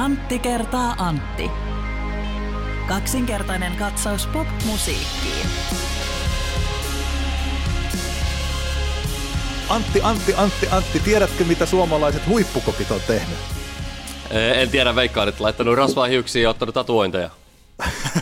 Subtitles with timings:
[0.00, 1.50] Antti kertaa Antti.
[2.88, 5.46] Kaksinkertainen katsaus pop-musiikkiin.
[9.68, 13.38] Antti, Antti, Antti, Antti, tiedätkö mitä suomalaiset huippukokit on tehnyt?
[14.30, 17.30] En tiedä, veikkaan, että laittanut rasvaa hiuksiin ja ottanut tatuointeja.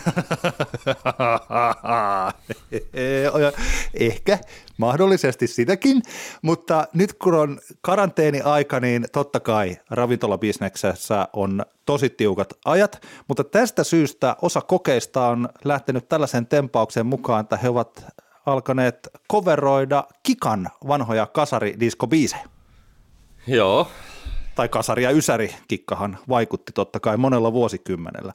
[3.95, 4.39] Ehkä,
[4.79, 6.03] mahdollisesti sitäkin,
[6.43, 13.85] mutta nyt kun on karanteeni-aika, niin totta kai ravintolabisneksessä on tosi tiukat ajat, mutta tästä
[13.85, 18.07] syystä osa kokeista on lähtenyt tällaisen tempaukseen mukaan, että he ovat
[18.47, 22.49] alkaneet coveroida Kikan vanhoja kasaridiskobiisejä.
[23.47, 23.89] Joo.
[24.55, 28.33] Tai kasari ja ysäri kikkahan vaikutti totta kai monella vuosikymmenellä.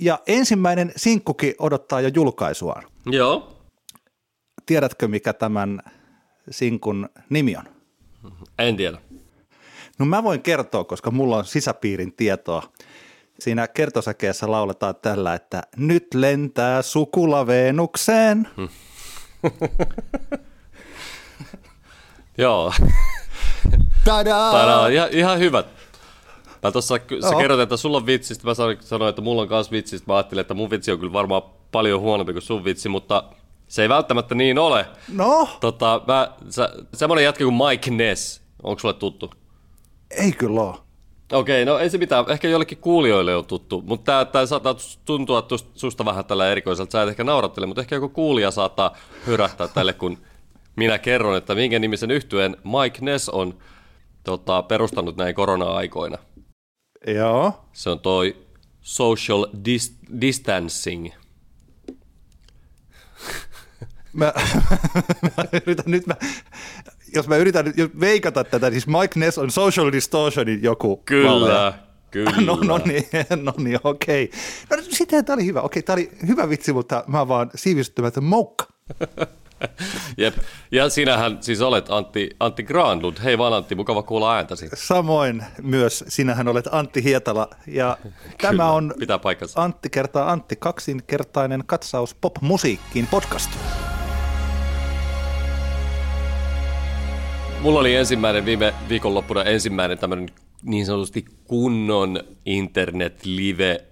[0.00, 2.82] Ja ensimmäinen sinkkukin odottaa jo julkaisuaan.
[3.06, 3.56] Joo.
[4.66, 5.82] Tiedätkö, mikä tämän
[6.50, 7.64] sinkun nimi on?
[8.58, 8.98] En tiedä.
[9.98, 12.62] No mä voin kertoa, koska mulla on sisäpiirin tietoa.
[13.38, 18.48] Siinä kertosäkeessä lauletaan tällä, että nyt lentää sukula Venukseen.
[18.56, 18.68] Hmm.
[22.38, 22.72] Joo.
[24.04, 24.52] Tadaa!
[24.52, 24.88] Tadaa!
[24.88, 25.77] Ihan, ihan hyvät.
[26.62, 26.94] Mä tossa,
[27.28, 30.12] sä kerroit, että sulla on vitsistä, mä sanoin, että mulla on kans vitsistä.
[30.12, 31.42] Mä ajattelin, että mun vitsi on kyllä varmaan
[31.72, 33.24] paljon huonompi kuin sun vitsi, mutta
[33.68, 34.86] se ei välttämättä niin ole.
[35.12, 35.48] No?
[35.60, 39.30] Tota, mä, sä, semmonen jätkä kuin Mike Ness, onko sulle tuttu?
[40.10, 40.74] Ei kyllä ole.
[41.32, 42.24] Okei, no ei se mitään.
[42.28, 46.92] Ehkä jollekin kuulijoille on tuttu, mutta tämä, tämä saattaa tuntua susta vähän tällä erikoiselta.
[46.92, 50.18] Sä et ehkä naurattele, mutta ehkä joku kuulija saattaa hyrähtää tälle, kun
[50.76, 53.54] minä kerron, että minkä nimisen yhtyeen Mike Ness on
[54.24, 56.18] tota, perustanut näin korona-aikoina.
[57.14, 57.64] Joo.
[57.72, 58.36] Se on toi
[58.80, 61.08] social dis- distancing.
[64.12, 64.32] Mä,
[65.36, 66.14] mä yritän nyt, mä,
[67.14, 70.96] jos mä yritän nyt veikata tätä, siis Mike Ness on Social Distortionin joku.
[70.96, 71.72] Kyllä, valea.
[72.10, 72.30] kyllä.
[72.46, 73.04] No, no niin,
[73.42, 74.30] no niin, okei.
[74.70, 78.66] No sitten tämä oli hyvä, okei, tämä oli hyvä vitsi, mutta mä vaan siivistymätön moukka.
[80.18, 80.34] Jep.
[80.72, 83.16] Ja sinähän siis olet Antti, Antti Granlund.
[83.24, 84.68] Hei vaan Antti, mukava kuulla ääntäsi.
[84.74, 87.48] Samoin myös sinähän olet Antti Hietala.
[87.66, 87.98] Ja
[88.42, 89.62] tämä on pitää paikkansa.
[89.62, 93.50] Antti kertaa Antti, kaksinkertainen katsaus pop-musiikkiin podcast.
[97.60, 100.28] Mulla oli ensimmäinen viime viikonloppuna ensimmäinen tämmöinen
[100.62, 103.84] niin sanotusti kunnon internet-live,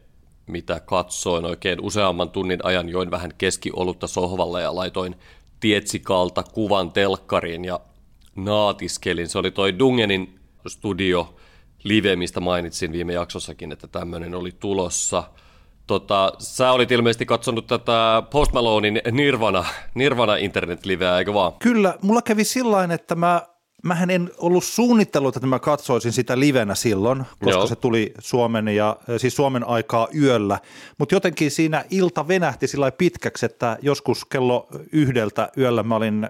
[0.46, 5.16] mitä katsoin oikein useamman tunnin ajan, join vähän keskiolutta sohvalle ja laitoin
[5.60, 7.80] Tietsikalta kuvan telkkariin ja
[8.36, 9.28] naatiskelin.
[9.28, 11.36] Se oli toi Dungenin studio
[11.84, 15.24] live, mistä mainitsin viime jaksossakin, että tämmöinen oli tulossa.
[15.86, 21.52] Tota, sä olit ilmeisesti katsonut tätä Post Malonein Nirvana, Nirvana internet-liveä, eikö vaan?
[21.52, 23.42] Kyllä, mulla kävi sillä että mä
[23.82, 27.66] mähän en ollut suunnitellut, että mä katsoisin sitä livenä silloin, koska Joo.
[27.66, 30.58] se tuli Suomen, ja, siis Suomen aikaa yöllä,
[30.98, 36.28] mutta jotenkin siinä ilta venähti sillä pitkäksi, että joskus kello yhdeltä yöllä mä olin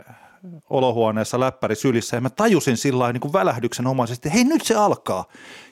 [0.71, 5.25] olohuoneessa läppäri sylissä ja mä tajusin sillä niin välähdyksen omaisesti, että hei nyt se alkaa.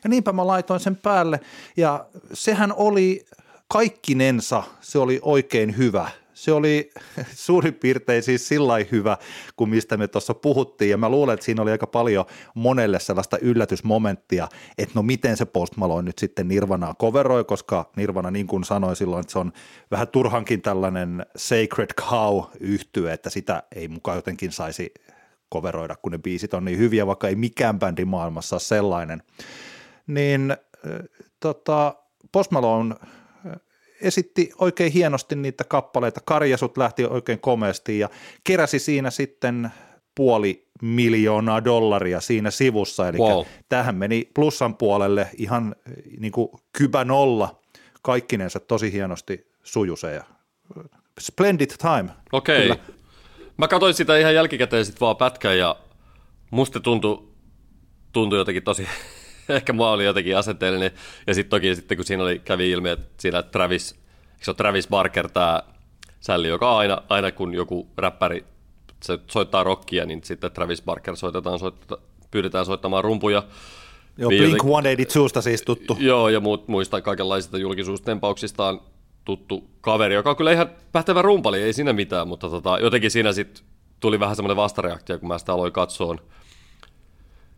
[0.05, 1.41] Ja niinpä mä laitoin sen päälle
[1.77, 3.25] ja sehän oli
[3.69, 6.11] kaikkinensa, se oli oikein hyvä
[6.45, 6.91] se oli
[7.47, 9.17] suurin piirtein siis sillä hyvä
[9.57, 12.25] kuin mistä me tuossa puhuttiin ja mä luulen, että siinä oli aika paljon
[12.55, 18.31] monelle sellaista yllätysmomenttia, että no miten se Post Malone nyt sitten Nirvanaa coveroi, koska Nirvana
[18.31, 19.53] niin kuin sanoi silloin, että se on
[19.91, 24.95] vähän turhankin tällainen sacred cow yhtyö, että sitä ei mukaan jotenkin saisi
[25.53, 29.23] coveroida, kun ne biisit on niin hyviä, vaikka ei mikään bändi maailmassa ole sellainen.
[30.07, 30.57] Niin
[31.41, 31.95] tota,
[32.33, 32.95] Post Malone
[34.05, 38.09] esitti oikein hienosti niitä kappaleita, karjasut lähti oikein komeasti ja
[38.45, 39.71] keräsi siinä sitten
[40.15, 43.45] puoli miljoonaa dollaria siinä sivussa, eli wow.
[43.69, 45.77] tähän meni plussan puolelle ihan
[46.19, 47.61] niin kuin kybä nolla,
[48.03, 50.25] kaikkinensa tosi hienosti sujuse ja
[51.21, 52.11] splendid time.
[52.33, 52.85] Okei, okay.
[53.57, 55.77] mä katsoin sitä ihan jälkikäteen sitten vaan pätkän ja
[56.51, 57.29] musta tuntui,
[58.13, 58.89] tuntui jotenkin tosi
[59.57, 60.91] ehkä mä olin jotenkin asenteellinen.
[61.27, 63.93] Ja sitten toki sitten kun siinä oli, kävi ilmi, että siinä Travis,
[64.33, 65.63] eikö se ole Travis Barker tämä
[66.21, 68.45] sälli, joka aina, aina kun joku räppäri
[69.03, 71.99] se soittaa rockia, niin sitten Travis Barker soitetaan, soittaa,
[72.31, 73.43] pyydetään soittamaan rumpuja.
[74.19, 75.97] Joo, Blink 182 siis tuttu.
[76.01, 78.81] Joo, ja muut, muista kaikenlaisista julkisuustempauksistaan
[79.25, 83.33] tuttu kaveri, joka on kyllä ihan pähtevä rumpali, ei siinä mitään, mutta tota, jotenkin siinä
[83.33, 83.65] sitten
[84.01, 86.17] tuli vähän semmoinen vastareaktio, kun mä sitä aloin katsoa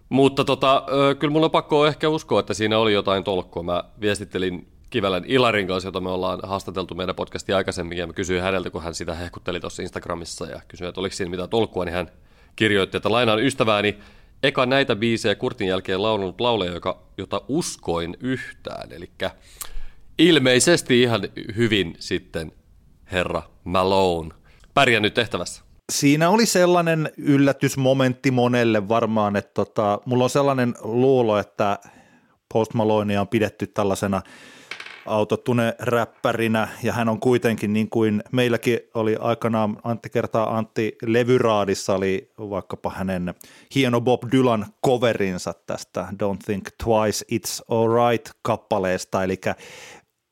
[0.09, 0.87] mutta tota,
[1.19, 3.63] kyllä mulla on pakko ehkä uskoa, että siinä oli jotain tolkkua.
[3.63, 8.43] Mä viestittelin Kivelän Ilarin kanssa, jota me ollaan haastateltu meidän podcastin aikaisemmin, ja mä kysyin
[8.43, 11.95] häneltä, kun hän sitä hehkutteli tuossa Instagramissa, ja kysyin, että oliko siinä mitään tolkkua, niin
[11.95, 12.11] hän
[12.57, 13.97] kirjoitti, että lainaan ystävääni
[14.43, 18.93] eka näitä biisejä Kurtin jälkeen laulanut laulaja, joka, jota uskoin yhtään.
[18.93, 19.11] Eli
[20.19, 21.23] ilmeisesti ihan
[21.57, 22.53] hyvin sitten
[23.13, 24.35] herra Malone
[24.75, 25.66] pärjännyt tehtävässä.
[25.93, 31.79] Siinä oli sellainen yllätysmomentti monelle varmaan, että tota, mulla on sellainen luulo, että
[32.53, 34.23] Post Malonea on pidetty tällaisena
[35.07, 36.69] autotune räppärinä.
[36.83, 42.91] Ja hän on kuitenkin niin kuin meilläkin oli aikanaan Antti kertaa Antti Levyraadissa oli vaikkapa
[42.91, 43.35] hänen
[43.75, 49.41] hieno Bob Dylan coverinsa tästä Don't Think Twice It's Alright kappaleesta, eli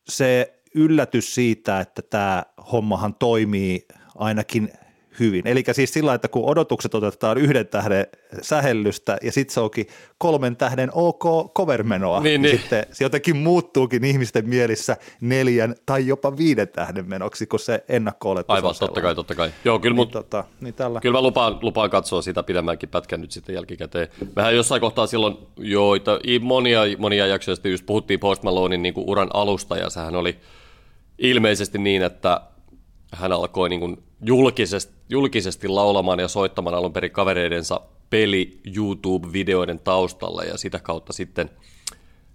[0.09, 2.43] se yllätys siitä, että tämä
[2.73, 4.73] hommahan toimii ainakin
[5.21, 5.47] hyvin.
[5.47, 8.07] Eli siis sillä, että kun odotukset otetaan yhden tähden
[8.43, 9.87] sähellystä ja sitten se onkin
[10.19, 12.61] kolmen tähden ok covermenoa, niin, niin, niin.
[12.61, 18.35] sitten se jotenkin muuttuukin ihmisten mielissä neljän tai jopa viiden tähden menoksi, kun se ennakko
[18.49, 19.51] Aivan, totta kai, totta kai.
[19.65, 21.01] Joo, kyllä, niin, tota, niin tällä.
[21.01, 24.09] kyllä mä lupaan, lupaan katsoa sitä pidemmänkin pätkän nyt sitten jälkikäteen.
[24.37, 29.11] Mehän jossain kohtaa silloin joita, monia, monia jaksoja sitten just puhuttiin Post Malonein niin kuin
[29.11, 30.37] uran alusta ja sehän oli
[31.19, 32.41] ilmeisesti niin, että
[33.13, 37.81] hän alkoi niin kuin julkisesti, julkisesti laulamaan ja soittamaan alun perin kavereidensa
[38.11, 41.51] peli YouTube-videoiden taustalla ja sitä kautta sitten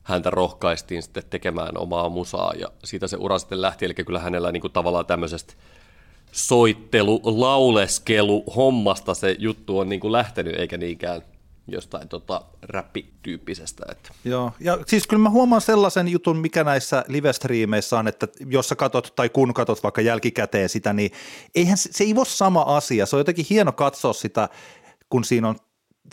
[0.03, 4.51] häntä rohkaistiin sitten tekemään omaa musaa ja siitä se ura sitten lähti, eli kyllä hänellä
[4.51, 5.53] niin kuin tavallaan tämmöisestä
[6.31, 11.21] soittelu, lauleskelu hommasta se juttu on niin kuin lähtenyt, eikä niinkään
[11.71, 13.85] jostain tota, räppityyppisestä.
[13.91, 14.09] Että.
[14.25, 18.75] Joo, ja siis kyllä mä huomaan sellaisen jutun, mikä näissä live-striimeissä on, että jos sä
[18.75, 21.11] katot tai kun katot vaikka jälkikäteen sitä, niin
[21.55, 23.05] eihän se, se ei ole sama asia.
[23.05, 24.49] Se on jotenkin hieno katsoa sitä,
[25.09, 25.55] kun siinä on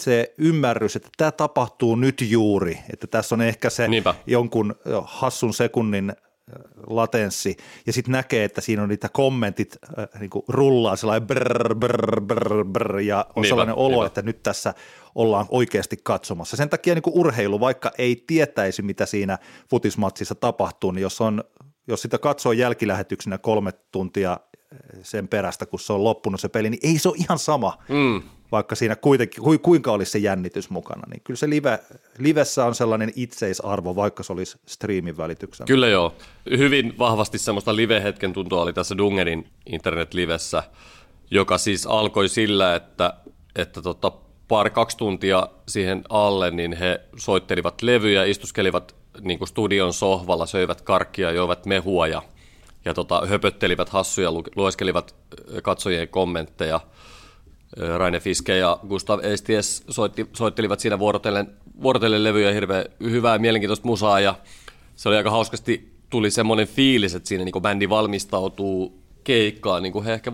[0.00, 4.14] se ymmärrys, että tämä tapahtuu nyt juuri, että tässä on ehkä se Niinpä.
[4.26, 4.74] jonkun
[5.04, 6.12] hassun sekunnin
[6.86, 7.56] latenssi,
[7.86, 12.64] ja sitten näkee, että siinä on niitä kommentit äh, niin rullaa sellainen brr, brr, brr,
[12.64, 14.06] brr, ja on niinpä, sellainen olo, niinpä.
[14.06, 14.74] että nyt tässä
[15.14, 16.56] ollaan oikeasti katsomassa.
[16.56, 19.38] Sen takia niin urheilu, vaikka ei tietäisi, mitä siinä
[19.70, 21.44] futismatsissa tapahtuu, niin jos, on,
[21.88, 24.40] jos sitä katsoo jälkilähetyksenä kolme tuntia
[25.02, 28.22] sen perästä, kun se on loppunut se peli, niin ei se ole ihan sama, mm.
[28.52, 31.02] Vaikka siinä kuitenkin, kuinka olisi se jännitys mukana.
[31.10, 31.78] Niin kyllä se live,
[32.18, 35.66] livessä on sellainen itseisarvo, vaikka se olisi striimin välityksellä.
[35.66, 36.14] Kyllä joo.
[36.50, 40.62] Hyvin vahvasti semmoista live-hetken tuntua oli tässä Dungerin internet-livessä,
[41.30, 43.14] joka siis alkoi sillä, että,
[43.56, 44.12] että tota,
[44.48, 50.80] pari kaksi tuntia siihen alle, niin he soittelivat levyjä, istuskelivat niin kuin studion sohvalla, söivät
[50.80, 52.22] karkkia, joivat mehua ja,
[52.84, 55.14] ja tota, höpöttelivät hassuja, lueskelivat
[55.62, 56.80] katsojien kommentteja.
[57.96, 61.50] Raine Fiske ja Gustav Esties soitti, soittelivat siinä vuorotellen,
[61.82, 64.34] vuorotellen levyjä hirveän hyvää mielenkiintoista musaa ja
[64.96, 70.04] se oli aika hauskasti, tuli semmoinen fiilis, että siinä niin bändi valmistautuu keikkaan, niin kuin
[70.04, 70.32] he ehkä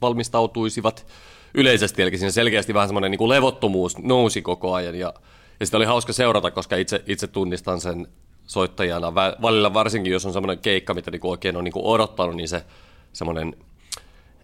[0.00, 1.06] valmistautuisivat
[1.54, 5.14] yleisesti, eli siinä selkeästi vähän semmoinen niin levottomuus nousi koko ajan, ja,
[5.60, 8.08] ja sitä oli hauska seurata, koska itse, itse tunnistan sen
[8.46, 12.64] soittajana, välillä varsinkin, jos on semmoinen keikka, mitä niin oikein on niin odottanut, niin se
[13.12, 13.56] semmoinen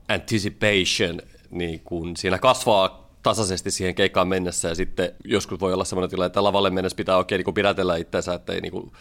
[0.09, 6.11] anticipation niin kuin siinä kasvaa tasaisesti siihen keikkaan mennessä ja sitten joskus voi olla semmoinen
[6.11, 8.93] tilanne, että lavalle mennessä pitää oikein niin pidätellä itseänsä, että ei niin kuin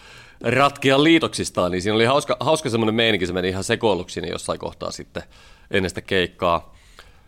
[0.97, 5.23] liitoksistaan, niin siinä oli hauska, hauska semmoinen meininki, se meni ihan sekoiluksi jossain kohtaa sitten
[5.71, 6.75] ennen sitä keikkaa.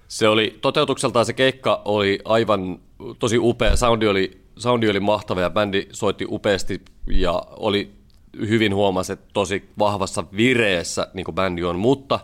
[0.08, 2.80] Se oli, toteutukseltaan se keikka oli aivan
[3.20, 7.92] tosi upea, soundi oli, soundi oli mahtava ja bändi soitti upeasti ja oli
[8.40, 12.20] hyvin huomasi, että tosi vahvassa vireessä niin kuin bändi on, mutta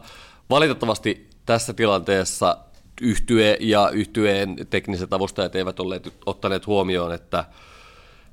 [0.49, 2.57] valitettavasti tässä tilanteessa
[3.01, 7.45] yhtye ja yhtyeen tekniset avustajat eivät olleet ottaneet huomioon, että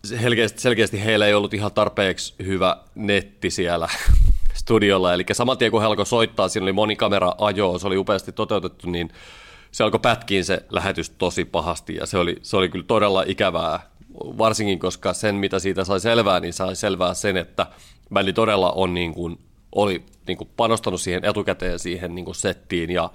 [0.04, 3.88] selkeästi, selkeästi heillä ei ollut ihan tarpeeksi hyvä netti siellä
[4.54, 8.32] studiolla, eli saman tien kun he alkoi soittaa, siinä oli monikamera ajo, se oli upeasti
[8.32, 9.10] toteutettu, niin
[9.74, 11.94] se alkoi pätkiin se lähetys tosi pahasti.
[11.94, 16.40] Ja se oli, se oli kyllä todella ikävää, varsinkin koska sen mitä siitä sai selvää,
[16.40, 17.66] niin sai selvää sen, että
[18.12, 19.38] bändi todella on niin kuin,
[19.72, 22.90] oli niin kuin panostanut siihen etukäteen siihen niin kuin settiin.
[22.90, 23.10] Ja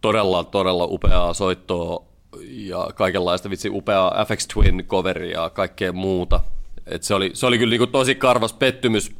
[0.00, 2.04] todella, todella upeaa soittoa
[2.48, 6.40] ja kaikenlaista vitsi upeaa FX Twin coveria ja kaikkea muuta.
[6.86, 9.12] Et se, oli, se oli kyllä niin kuin tosi karvas pettymys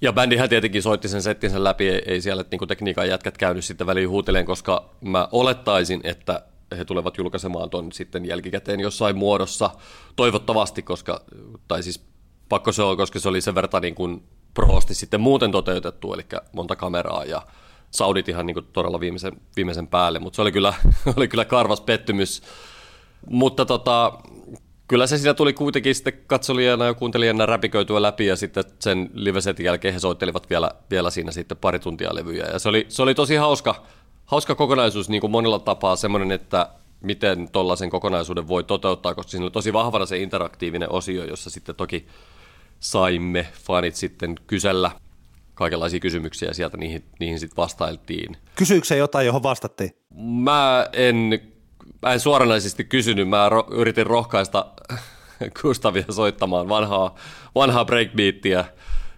[0.00, 3.86] ja bändihän tietenkin soitti sen settinsä läpi, ei, ei siellä niin tekniikan jätkät käynyt sitten
[3.86, 6.42] väliin huuteleen, koska mä olettaisin, että
[6.78, 9.70] he tulevat julkaisemaan ton sitten jälkikäteen jossain muodossa,
[10.16, 11.20] toivottavasti, koska,
[11.68, 12.04] tai siis
[12.48, 14.22] pakko se on, koska se oli sen verran niin kuin
[14.54, 17.42] prohosti sitten muuten toteutettu, eli monta kameraa ja
[17.92, 20.74] saudit ihan niin kuin todella viimeisen, viimeisen päälle, mutta se oli kyllä,
[21.16, 22.42] oli kyllä karvas pettymys.
[23.30, 24.12] Mutta tota,
[24.88, 29.66] kyllä se siinä tuli kuitenkin sitten katsolijana ja kuuntelijana räpiköityä läpi ja sitten sen livesetin
[29.66, 32.44] jälkeen he soittelivat vielä, vielä siinä sitten pari tuntia levyjä.
[32.44, 33.82] Ja se oli, se oli tosi hauska,
[34.24, 35.96] hauska kokonaisuus niin kuin monella tapaa.
[35.96, 36.68] Semmoinen, että
[37.00, 41.74] miten tuollaisen kokonaisuuden voi toteuttaa, koska siinä oli tosi vahvana se interaktiivinen osio, jossa sitten
[41.74, 42.06] toki
[42.80, 44.90] saimme fanit sitten kysellä
[45.54, 48.36] kaikenlaisia kysymyksiä ja sieltä niihin, niihin sitten vastailtiin.
[48.56, 49.90] Kysyykö se jotain, johon vastattiin?
[50.14, 51.16] Mä en,
[52.02, 54.66] mä en suoranaisesti kysynyt, mä ro, yritin rohkaista
[55.62, 57.14] Gustavia soittamaan vanhaa,
[57.54, 58.64] vanhaa breakbeattiä,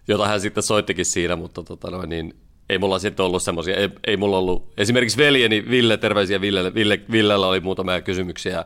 [0.08, 2.34] jota hän sitten soittikin siinä, mutta tota noin, niin
[2.68, 7.00] ei mulla sitten ollut semmoisia, ei, ei mulla ollut, esimerkiksi veljeni Ville, terveisiä Villelle, Ville,
[7.10, 8.64] Villellä oli muutamia kysymyksiä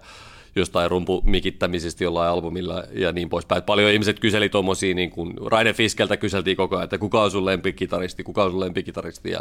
[0.58, 3.62] jostain rumpumikittämisestä jollain albumilla ja niin poispäin.
[3.62, 7.44] Paljon ihmiset kyseli tuommoisia, niin kuin Raine Fiskeltä kyseltiin koko ajan, että kuka on sun
[7.44, 9.40] lempikitaristi, kuka on sun lempikitaristi ja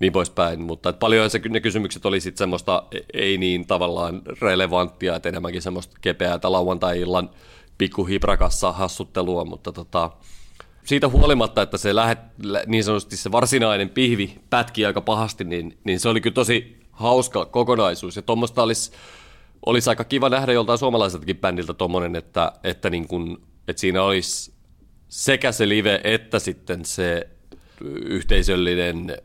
[0.00, 2.82] niin poispäin, mutta että paljon se, ne kysymykset oli sitten semmoista
[3.14, 7.30] ei niin tavallaan relevanttia, että enemmänkin semmoista kepeää lauantai-illan
[7.78, 10.10] pikkuhiprakassa hassuttelua, mutta tota,
[10.84, 12.18] siitä huolimatta, että se lähet,
[12.66, 17.44] niin sanotusti se varsinainen pihvi pätki aika pahasti, niin, niin se oli kyllä tosi hauska
[17.44, 18.16] kokonaisuus.
[18.16, 18.92] Ja tuommoista olisi,
[19.66, 24.52] olisi aika kiva nähdä joltain suomalaiseltakin bändiltä tuommoinen, että, että, niin kun, että siinä olisi
[25.08, 27.28] sekä se live että sitten se
[28.06, 29.16] yhteisöllinen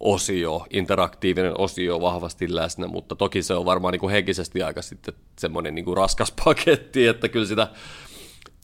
[0.00, 5.14] osio, interaktiivinen osio vahvasti läsnä, mutta toki se on varmaan niin kuin henkisesti aika sitten
[5.38, 7.68] semmoinen niin kuin raskas paketti, että kyllä sitä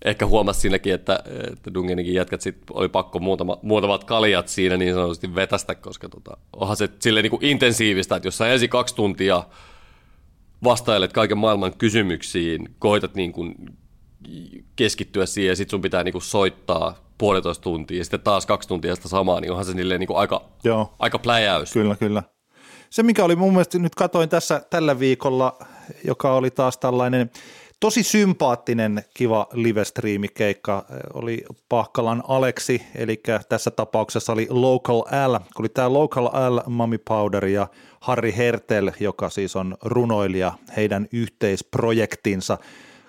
[0.04, 4.94] ehkä huomasi siinäkin, että, että Dungenikin jätkät sit oli pakko muutama, muutamat kaljat siinä niin
[4.94, 8.94] sanotusti vetästä, koska tota, onhan se silleen niin kuin intensiivistä, että jos sä ensin kaksi
[8.94, 9.42] tuntia
[10.64, 13.54] vastailet kaiken maailman kysymyksiin, koitat niin kuin
[14.76, 18.68] keskittyä siihen ja sitten sun pitää niin kuin soittaa puolitoista tuntia ja sitten taas kaksi
[18.68, 20.94] tuntia sitä samaa, niin onhan se niin kuin aika, Joo.
[20.98, 21.72] aika pläjäys.
[21.72, 22.22] Kyllä, kyllä.
[22.90, 25.58] Se, mikä oli mun mielestä, nyt katoin tässä tällä viikolla,
[26.04, 27.30] joka oli taas tällainen
[27.80, 30.85] Tosi sympaattinen, kiva live-striimikeikka.
[31.14, 36.99] Oli Pahkalan Aleksi, eli tässä tapauksessa oli Local L, kun oli tämä Local L, Mami
[36.99, 37.66] Powder ja
[38.00, 42.58] Harri Hertel, joka siis on runoilija, heidän yhteisprojektinsa,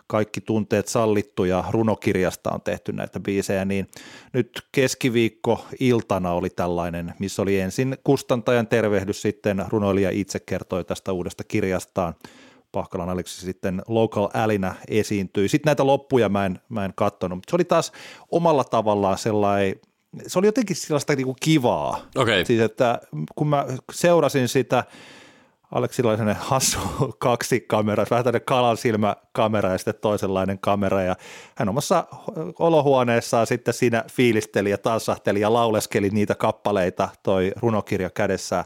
[0.07, 3.87] kaikki tunteet sallittu ja runokirjasta on tehty näitä biisejä, niin
[4.33, 11.11] nyt keskiviikko iltana oli tällainen, missä oli ensin kustantajan tervehdys, sitten runoilija itse kertoi tästä
[11.11, 12.13] uudesta kirjastaan–
[12.71, 15.47] Pahkalan Aleksi sitten Local Alinä esiintyi.
[15.47, 17.91] Sitten näitä loppuja mä en, mä en katsonut, mutta se oli taas
[18.31, 19.75] omalla tavallaan sellainen,
[20.27, 22.01] se oli jotenkin sellaista niin kuin kivaa.
[22.15, 22.45] Okay.
[22.45, 23.01] Siis että
[23.35, 24.83] kun mä seurasin sitä,
[25.71, 26.79] Aleksilla oli sellainen hassu
[27.19, 31.15] kaksi kameraa, vähän tämmöinen kalan silmäkamera ja sitten toisenlainen kamera ja
[31.55, 32.07] hän omassa
[32.59, 38.65] olohuoneessaan sitten siinä fiilisteli ja tansahteli ja lauleskeli niitä kappaleita toi runokirja kädessään.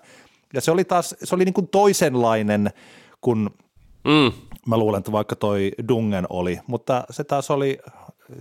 [0.53, 2.69] Ja se oli taas, se oli niin kuin toisenlainen,
[3.21, 3.49] kun
[4.05, 4.31] Mm.
[4.67, 7.79] Mä luulen, että vaikka toi Dungen oli, mutta se taas oli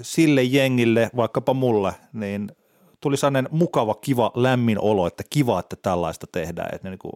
[0.02, 2.52] sille jengille, vaikkapa mulle, niin
[3.00, 6.75] tuli sellainen mukava, kiva, lämmin olo, että kiva, että tällaista tehdään.
[6.75, 7.12] Että niin kuin,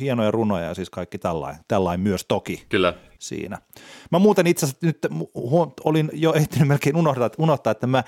[0.00, 2.94] hienoja runoja ja siis kaikki tällainen, tällainen myös toki Kyllä.
[3.18, 3.58] siinä.
[4.10, 4.98] Mä muuten itse asiassa nyt
[5.84, 8.04] olin jo ehtinyt melkein unohtaa, unohtaa, että mä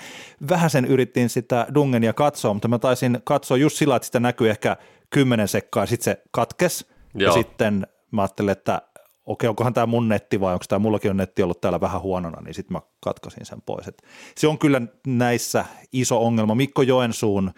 [0.49, 4.49] vähän sen yritin sitä Dungenia katsoa, mutta mä taisin katsoa just sillä, että sitä näkyy
[4.49, 4.77] ehkä
[5.09, 7.29] kymmenen sekkaa, sitten se katkes Joo.
[7.29, 8.81] ja sitten mä ajattelin, että
[9.25, 12.41] okei, onkohan tämä mun netti vai onko tämä mullakin on netti ollut täällä vähän huonona,
[12.41, 13.87] niin sitten mä katkasin sen pois.
[13.87, 14.03] Et
[14.37, 16.55] se on kyllä näissä iso ongelma.
[16.55, 17.51] Mikko Joensuun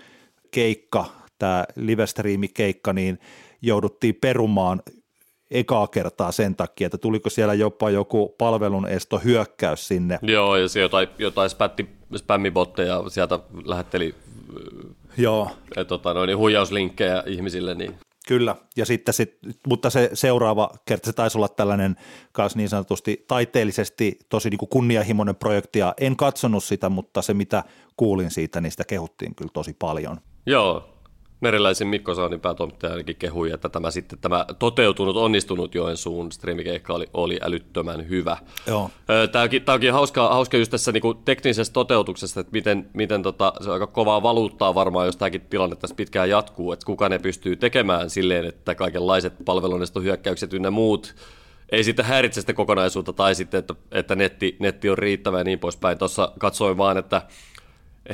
[0.51, 1.05] keikka,
[1.39, 3.19] tämä livestreami-keikka, niin
[3.62, 4.81] jouduttiin perumaan
[5.51, 10.19] ekaa kertaa sen takia, että tuliko siellä jopa joku palvelun esto hyökkäys sinne.
[10.22, 14.15] Joo, ja se jotain, jotain spätti, spämmibotteja sieltä lähetteli
[15.17, 15.51] Joo.
[15.77, 17.95] Et, tota, noin, huijauslinkkejä ihmisille, niin
[18.27, 21.96] Kyllä, ja sitten sit, mutta se seuraava kerta, se taisi olla tällainen
[22.32, 27.34] kanssa niin sanotusti taiteellisesti tosi niin kuin kunnianhimoinen projekti, ja en katsonut sitä, mutta se
[27.34, 27.63] mitä
[27.98, 30.17] kuulin siitä, niin sitä kehuttiin kyllä tosi paljon.
[30.46, 30.94] Joo,
[31.45, 37.07] Meriläisen Mikko Saadin päätoimittaja ainakin kehui, että tämä, sitten, tämä toteutunut, onnistunut Joensuun striimikeikka oli,
[37.13, 38.37] oli älyttömän hyvä.
[38.67, 38.89] Joo.
[39.31, 43.23] Tämä onkin, tämä onkin hauska, hauska just tässä niin kuin teknisessä toteutuksessa, että miten, miten
[43.23, 47.09] tota, se on aika kovaa valuuttaa varmaan, jos tämäkin tilanne tässä pitkään jatkuu, että kuka
[47.09, 51.15] ne pystyy tekemään silleen, että kaikenlaiset palvelunneston hyökkäykset ynnä muut
[51.71, 55.59] ei sitten häiritse sitä kokonaisuutta tai sitten, että, että netti, netti on riittävä ja niin
[55.59, 55.97] poispäin.
[55.97, 57.21] Tuossa katsoin vaan, että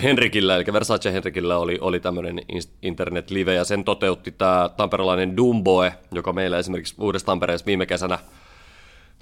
[0.03, 2.41] Henrikillä, eli Versace Henrikillä oli, oli tämmöinen
[2.81, 8.19] internet-live, ja sen toteutti tämä tamperelainen Dumboe, joka meillä esimerkiksi Uudessa Tampereessa viime kesänä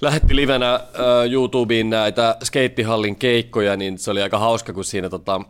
[0.02, 0.82] lähetti livenä äh,
[1.32, 5.42] YouTubeen näitä skeittihallin keikkoja, niin se oli aika hauska, kun siinä tota,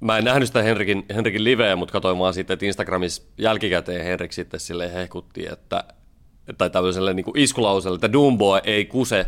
[0.00, 4.32] Mä en nähnyt sitä Henrikin, Henrikin liveä, mutta katsoin vaan sitten, että Instagramissa jälkikäteen Henrik
[4.32, 5.84] sitten sille hehkutti, että,
[6.58, 9.26] tai tämmöiselle niin iskulauselle, että Dumboe ei kuse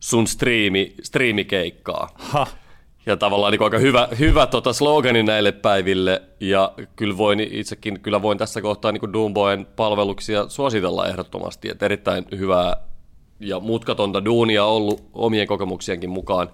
[0.00, 2.08] sun striimi, striimikeikkaa.
[2.14, 2.46] Ha
[3.08, 8.22] ja tavallaan niin aika hyvä, hyvä tota slogani näille päiville, ja kyllä voin itsekin kyllä
[8.22, 12.76] voin tässä kohtaa niin Doomboyen palveluksia suositella ehdottomasti, että erittäin hyvää
[13.40, 16.48] ja mutkatonta duunia ollut omien kokemuksienkin mukaan,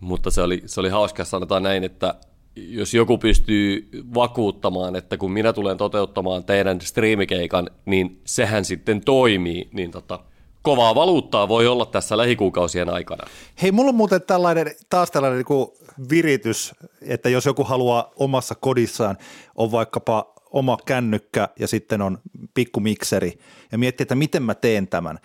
[0.00, 2.14] mutta se oli, se oli hauska, sanotaan näin, että
[2.56, 9.68] jos joku pystyy vakuuttamaan, että kun minä tulen toteuttamaan teidän striimikeikan, niin sehän sitten toimii,
[9.72, 10.18] niin tota,
[10.62, 13.24] kovaa valuuttaa voi olla tässä lähikuukausien aikana.
[13.62, 15.68] Hei, mulla on muuten tällainen, taas tällainen niin
[16.10, 19.18] viritys, että jos joku haluaa omassa kodissaan,
[19.54, 22.18] on vaikkapa oma kännykkä ja sitten on
[22.54, 23.38] pikkumikseri
[23.72, 25.18] ja miettii, että miten mä teen tämän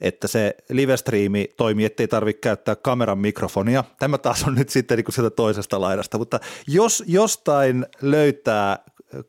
[0.00, 3.84] että se livestriimi toimii, ettei tarvitse käyttää kameran mikrofonia.
[3.98, 8.78] Tämä taas on nyt sitten niin sieltä toisesta laidasta, mutta jos jostain löytää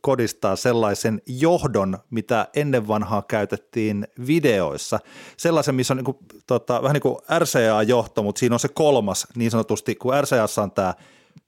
[0.02, 5.00] kodistaa sellaisen johdon, mitä ennen vanhaa käytettiin videoissa.
[5.38, 6.18] Sellaisen, missä on niin kuin,
[6.48, 10.72] tota, vähän niin kuin RCA-johto, mutta siinä on se kolmas niin sanotusti, kun RCA on
[10.72, 10.94] tämä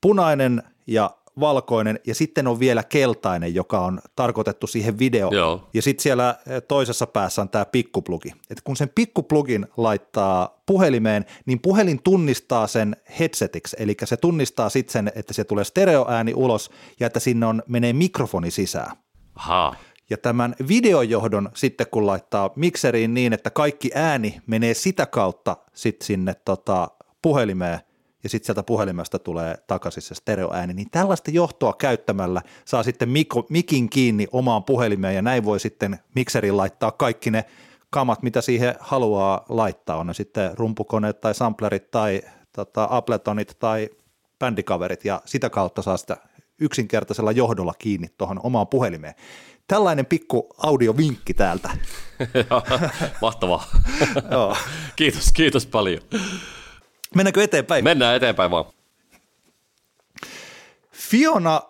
[0.01, 5.35] punainen ja valkoinen ja sitten on vielä keltainen, joka on tarkoitettu siihen videoon.
[5.35, 5.69] Joo.
[5.73, 8.33] Ja sitten siellä eh, toisessa päässä on tämä pikkuplugi.
[8.49, 14.93] Et kun sen pikkuplugin laittaa puhelimeen, niin puhelin tunnistaa sen headsetiksi, eli se tunnistaa sitten
[14.93, 18.97] sen, että se tulee stereoääni ulos ja että sinne on, menee mikrofoni sisään.
[19.35, 19.75] Aha.
[20.09, 26.05] Ja tämän videojohdon sitten kun laittaa mikseriin niin, että kaikki ääni menee sitä kautta sitten
[26.05, 26.87] sinne tota,
[27.21, 27.79] puhelimeen,
[28.23, 33.45] ja sitten sieltä puhelimesta tulee takaisin se stereoääni, niin tällaista johtoa käyttämällä saa sitten miko,
[33.49, 37.45] mikin kiinni omaan puhelimeen ja näin voi sitten mikserin laittaa kaikki ne
[37.89, 42.21] kamat, mitä siihen haluaa laittaa, on ne sitten rumpukoneet tai samplerit tai
[42.55, 43.89] tota, Abletonit tai
[44.39, 46.17] bändikaverit ja sitä kautta saa sitä
[46.59, 49.13] yksinkertaisella johdolla kiinni tuohon omaan puhelimeen.
[49.67, 51.69] Tällainen pikku audiovinkki täältä.
[53.21, 53.65] Mahtavaa.
[54.95, 56.01] kiitos, kiitos paljon.
[57.15, 57.83] Mennäänkö eteenpäin?
[57.83, 58.65] Mennään eteenpäin vaan.
[60.91, 61.61] Fiona...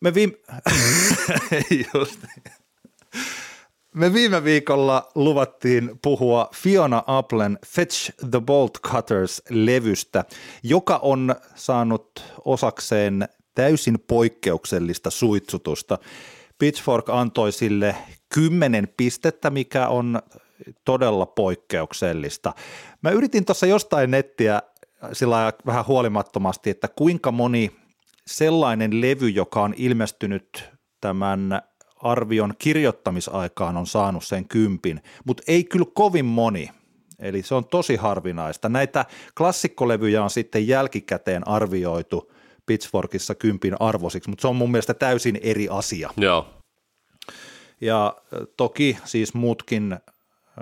[0.00, 0.32] Me viime...
[1.94, 2.20] Just.
[3.94, 10.24] Me viime viikolla luvattiin puhua Fiona Applen Fetch the Bolt Cutters-levystä,
[10.62, 15.98] joka on saanut osakseen täysin poikkeuksellista suitsutusta.
[16.58, 17.96] Pitchfork antoi sille
[18.34, 20.22] kymmenen pistettä, mikä on
[20.84, 22.52] todella poikkeuksellista.
[23.02, 24.62] Mä yritin tuossa jostain nettiä
[25.12, 27.70] sillä vähän huolimattomasti, että kuinka moni
[28.26, 31.62] sellainen levy, joka on ilmestynyt tämän
[31.96, 36.70] arvion kirjoittamisaikaan on saanut sen kympin, mutta ei kyllä kovin moni.
[37.18, 38.68] Eli se on tosi harvinaista.
[38.68, 39.04] Näitä
[39.38, 42.32] klassikkolevyjä on sitten jälkikäteen arvioitu
[42.66, 46.10] Pitchforkissa kympin arvoisiksi, mutta se on mun mielestä täysin eri asia.
[46.16, 46.46] Joo.
[47.80, 48.16] Ja
[48.56, 49.96] toki siis muutkin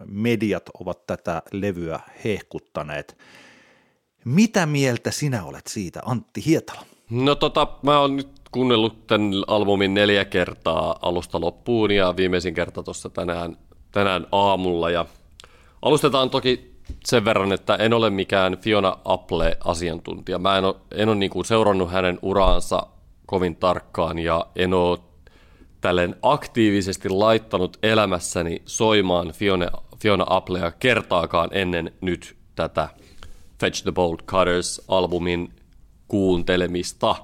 [0.06, 3.18] mediat ovat tätä levyä hehkuttaneet.
[4.24, 6.82] Mitä mieltä sinä olet siitä, Antti Hietala?
[7.10, 12.82] No tota, mä oon nyt kuunnellut tämän albumin neljä kertaa alusta loppuun ja viimeisin kerta
[12.82, 13.56] tuossa tänään,
[13.92, 14.90] tänään aamulla.
[14.90, 15.06] Ja
[15.82, 16.72] alustetaan toki
[17.04, 20.38] sen verran, että en ole mikään Fiona Apple-asiantuntija.
[20.38, 22.86] Mä en ole, en ole niin kuin seurannut hänen uraansa
[23.26, 24.98] kovin tarkkaan ja en ole
[25.82, 29.66] tälleen aktiivisesti laittanut elämässäni soimaan Fiona,
[29.98, 32.88] Fiona Applea kertaakaan ennen nyt tätä
[33.60, 35.52] Fetch the Bolt Cutters-albumin
[36.08, 37.14] kuuntelemista.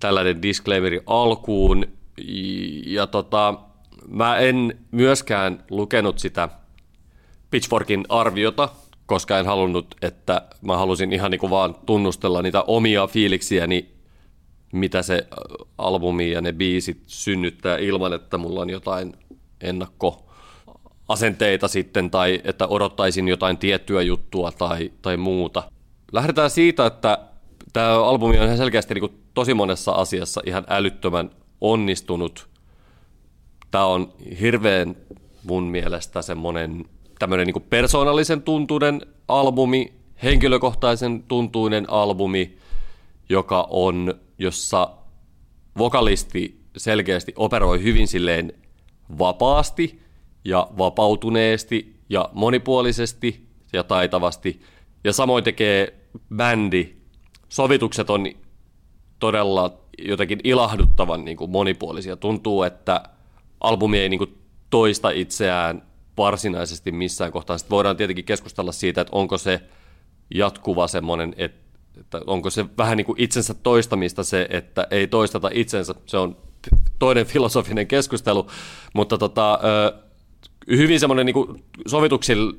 [0.00, 1.86] Tällainen disclaimeri alkuun.
[2.86, 3.54] Ja tota,
[4.08, 6.48] mä en myöskään lukenut sitä
[7.50, 8.68] Pitchforkin arviota,
[9.06, 13.93] koska en halunnut, että mä halusin ihan niin kuin vaan tunnustella niitä omia fiiliksiäni
[14.74, 15.26] mitä se
[15.78, 19.12] albumi ja ne biisit synnyttää ilman, että mulla on jotain
[19.60, 25.62] ennakkoasenteita sitten tai että odottaisin jotain tiettyä juttua tai, tai muuta.
[26.12, 27.18] Lähdetään siitä, että
[27.72, 32.48] tämä albumi on ihan selkeästi niin kuin tosi monessa asiassa ihan älyttömän onnistunut.
[33.70, 34.96] Tämä on hirveän
[35.44, 36.84] mun mielestä semmoinen
[37.18, 42.58] tämmöinen niin persoonallisen tuntuinen albumi, henkilökohtaisen tuntuinen albumi,
[43.28, 44.90] joka on jossa
[45.78, 48.52] vokalisti selkeästi operoi hyvin silleen
[49.18, 50.00] vapaasti
[50.44, 54.60] ja vapautuneesti ja monipuolisesti ja taitavasti.
[55.04, 55.94] Ja samoin tekee
[56.36, 56.94] bändi.
[57.48, 58.26] Sovitukset on
[59.18, 62.16] todella jotenkin ilahduttavan niin kuin monipuolisia.
[62.16, 63.02] Tuntuu, että
[63.60, 64.38] albumi ei niin kuin
[64.70, 65.82] toista itseään
[66.16, 67.58] varsinaisesti missään kohtaa.
[67.58, 69.60] Sitten voidaan tietenkin keskustella siitä, että onko se
[70.34, 71.63] jatkuva semmoinen, että
[72.00, 76.36] että onko se vähän niin kuin itsensä toistamista se, että ei toisteta itsensä, se on
[76.98, 78.46] toinen filosofinen keskustelu,
[78.94, 79.60] mutta tota,
[80.66, 81.64] hyvin semmoinen niin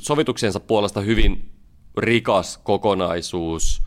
[0.02, 1.50] sovituksiensa puolesta hyvin
[1.98, 3.82] rikas kokonaisuus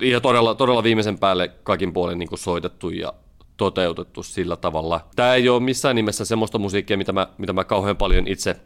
[0.00, 3.14] ja todella, todella viimeisen päälle kaikin puolin niin soitettu ja
[3.56, 5.08] toteutettu sillä tavalla.
[5.16, 8.56] Tämä ei ole missään nimessä semmoista musiikkia, mitä mä, mitä mä kauhean paljon itse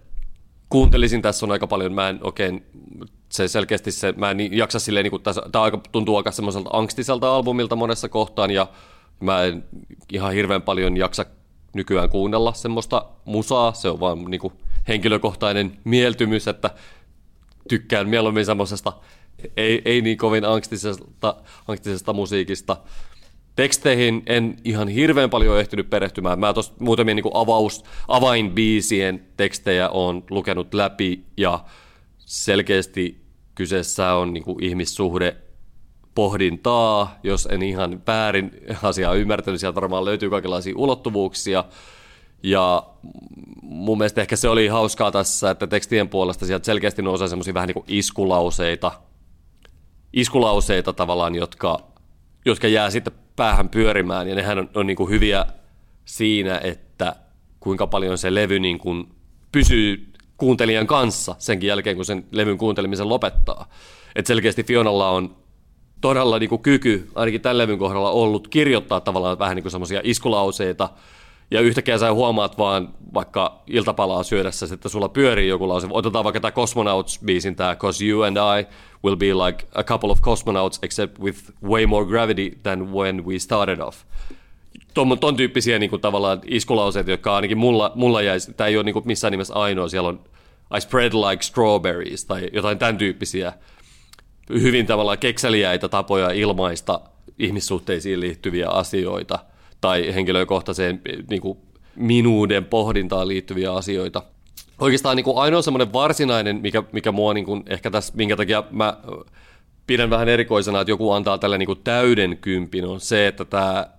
[0.69, 2.67] kuuntelisin, tässä on aika paljon, mä en oikein,
[3.29, 7.77] se selkeästi se, mä en jaksa silleen, niin tämä aika, tuntuu aika semmoiselta angstiselta albumilta
[7.77, 8.67] monessa kohtaan, ja
[9.21, 9.65] mä en
[10.13, 11.27] ihan hirveän paljon jaksa
[11.75, 14.53] nykyään kuunnella semmoista musaa, se on vaan niin kuin
[14.89, 16.71] henkilökohtainen mieltymys, että
[17.69, 18.93] tykkään mieluummin semmoisesta
[19.57, 21.35] ei, ei niin kovin angstisesta,
[21.69, 22.77] angstisesta musiikista.
[23.57, 26.39] Teksteihin en ihan hirveän paljon ehtinyt perehtymään.
[26.39, 31.65] Mä tuossa muutamia niin avaus, avainbiisien tekstejä on lukenut läpi ja
[32.29, 35.37] selkeästi kyseessä on niin ihmissuhde
[36.15, 38.51] pohdintaa, jos en ihan väärin
[38.83, 41.65] asiaa ymmärtänyt, sieltä varmaan löytyy kaikenlaisia ulottuvuuksia.
[42.43, 42.87] Ja
[43.63, 47.67] mun mielestä ehkä se oli hauskaa tässä, että tekstien puolesta sieltä selkeästi nousi semmoisia vähän
[47.67, 48.93] niin kuin iskulauseita,
[50.13, 51.81] iskulauseita tavallaan, jotka,
[52.45, 55.47] jotka jää sitten päähän pyörimään, ja nehän on, on niin kuin hyviä
[56.05, 57.17] siinä, että
[57.61, 59.09] kuinka paljon se levy niin kuin
[59.53, 60.08] pysyy
[60.39, 63.69] kuuntelijan kanssa senkin jälkeen, kun sen levyn kuuntelemisen lopettaa.
[64.17, 65.37] Et selkeästi Fionalla on
[66.01, 70.01] todella niin kuin kyky, ainakin tämän levyn kohdalla ollut kirjoittaa tavallaan vähän niin kuin semmoisia
[70.05, 70.89] iskulauseita,
[71.51, 75.89] ja yhtäkkiä sä huomaat vaan vaikka iltapalaa syödessä, että sulla pyörii joku lause.
[75.91, 78.67] Otetaan vaikka tämä Cosmonauts-biisin, tämä Cause you and I
[79.05, 83.39] will be like a couple of cosmonauts except with way more gravity than when we
[83.39, 83.97] started off.
[84.99, 88.85] Ton, ton tyyppisiä niin kuin, tavallaan iskulauseita, jotka ainakin mulla, mulla jäisi, tämä ei ole
[88.85, 90.21] niin kuin, missään nimessä ainoa, siellä on
[90.77, 93.53] I spread like strawberries tai jotain tämän tyyppisiä
[94.51, 97.01] hyvin tavallaan kekseliäitä tapoja ilmaista
[97.39, 99.39] ihmissuhteisiin liittyviä asioita
[99.81, 101.59] tai henkilökohtaiseen niin kuin
[101.97, 104.23] minuuden pohdintaan liittyviä asioita.
[104.79, 108.65] Oikeastaan niin kuin ainoa semmoinen varsinainen, mikä, mikä mua niin kuin, ehkä tässä, minkä takia
[108.71, 108.97] mä
[109.87, 113.98] pidän vähän erikoisena, että joku antaa tälle niin kuin täyden kympin, on se, että tämä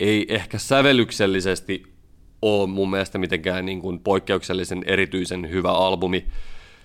[0.00, 1.82] ei ehkä sävellyksellisesti
[2.42, 6.26] ole mun mielestä mitenkään niin kuin poikkeuksellisen erityisen hyvä albumi.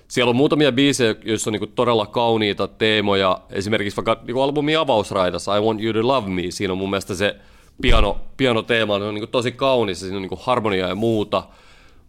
[0.07, 3.39] Siellä on muutamia biisejä, joissa on niin todella kauniita teemoja.
[3.49, 6.41] Esimerkiksi vaikka niin kuin albumin avausraidassa I Want You to Love Me.
[6.49, 7.35] Siinä on mun mielestä se
[7.81, 11.43] piano, pianoteema on niin tosi kaunis siinä on niin harmonia ja muuta.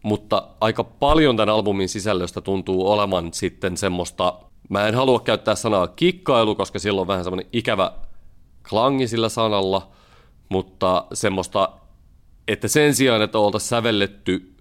[0.03, 4.35] Mutta aika paljon tämän albumin sisällöstä tuntuu olevan sitten semmoista,
[4.69, 7.93] mä en halua käyttää sanaa kikkailu, koska silloin on vähän semmoinen ikävä
[8.69, 9.89] klangi sillä sanalla,
[10.49, 11.69] mutta semmoista,
[12.49, 14.55] että sen sijaan, että oltaisiin sävelletty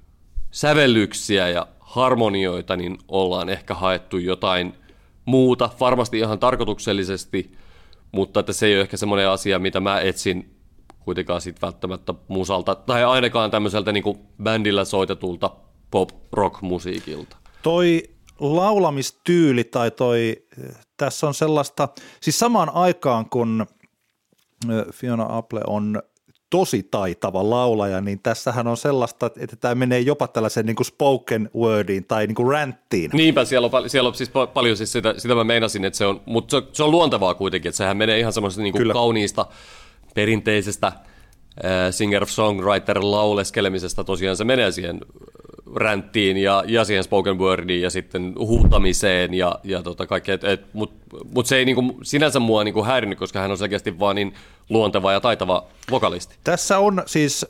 [0.52, 4.74] sävellyksiä ja harmonioita, niin ollaan ehkä haettu jotain
[5.26, 7.52] muuta, varmasti ihan tarkoituksellisesti,
[8.12, 10.56] mutta että se ei ole ehkä semmoinen asia, mitä mä etsin
[11.00, 15.50] kuitenkaan sit välttämättä musalta, tai ainakaan tämmöiseltä niin kuin bändillä soitetulta
[15.92, 17.38] pop-rock-musiikilta.
[17.64, 18.04] Toi
[18.40, 20.46] laulamistyyli tai toi,
[20.98, 21.90] tässä on sellaista,
[22.22, 23.66] siis samaan aikaan kun
[24.92, 26.02] Fiona Apple on
[26.50, 31.50] tosi taitava laulaja, niin tässähän on sellaista, että tämä menee jopa tällaiseen niin kuin spoken
[31.56, 33.12] wordiin tai niin kuin ranttiin.
[33.14, 36.22] Niinpä, siellä on, siellä on siis paljon siis sitä, sitä mä meinasin, että se on,
[36.26, 39.46] mutta se, se on luontevaa kuitenkin, että sehän menee ihan semmoisesta niin kuin kauniista,
[40.16, 40.96] perinteisistä äh,
[41.92, 45.00] singer-songwriter-lauleskelemisesta tosiaan se menee siihen
[45.76, 50.38] ränttiin ja, ja siihen spoken wordiin ja sitten huutamiseen ja, ja tota kaikkea,
[50.74, 54.34] mutta mut se ei niinku, sinänsä mua niinku häirinyt, koska hän on selkeästi vaan niin
[54.70, 56.36] luonteva ja taitava vokalisti.
[56.44, 57.46] Tässä on siis,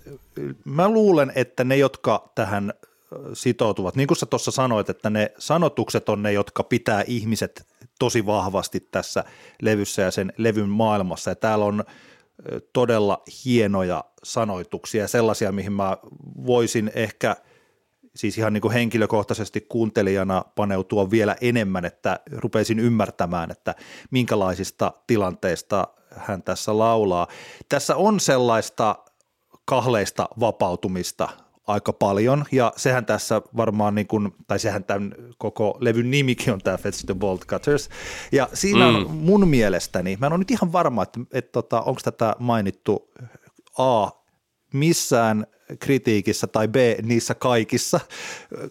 [0.65, 2.73] mä luulen, että ne, jotka tähän
[3.33, 7.67] sitoutuvat, niin kuin sä tuossa sanoit, että ne sanotukset on ne, jotka pitää ihmiset
[7.99, 9.23] tosi vahvasti tässä
[9.61, 11.31] levyssä ja sen levyn maailmassa.
[11.31, 11.83] Ja täällä on
[12.73, 15.97] todella hienoja sanoituksia, sellaisia, mihin mä
[16.45, 17.35] voisin ehkä–
[18.15, 23.75] siis ihan niin kuin henkilökohtaisesti kuuntelijana paneutua vielä enemmän, että rupeisin ymmärtämään, että
[24.11, 27.27] minkälaisista tilanteista hän tässä laulaa.
[27.69, 28.95] Tässä on sellaista
[29.65, 31.29] kahleista vapautumista
[31.67, 36.59] aika paljon, ja sehän tässä varmaan, niin kuin, tai sehän tämän koko levyn nimikin on
[36.59, 37.89] tämä Fetch the Bolt Cutters,
[38.31, 38.95] ja siinä mm.
[38.95, 42.35] on mun mielestäni, mä en ole nyt ihan varma, että, että, että tota, onko tätä
[42.39, 43.11] mainittu
[43.77, 44.09] A,
[44.73, 45.47] missään
[45.79, 47.99] kritiikissä tai B niissä kaikissa,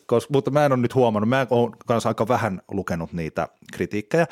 [0.06, 4.26] koska, mutta mä en ole nyt huomannut, mä oon kanssa aika vähän lukenut niitä kritiikkejä.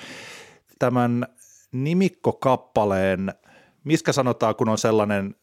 [0.78, 1.26] Tämän
[1.72, 3.34] nimikkokappaleen,
[3.84, 5.34] miskä sanotaan, kun on sellainen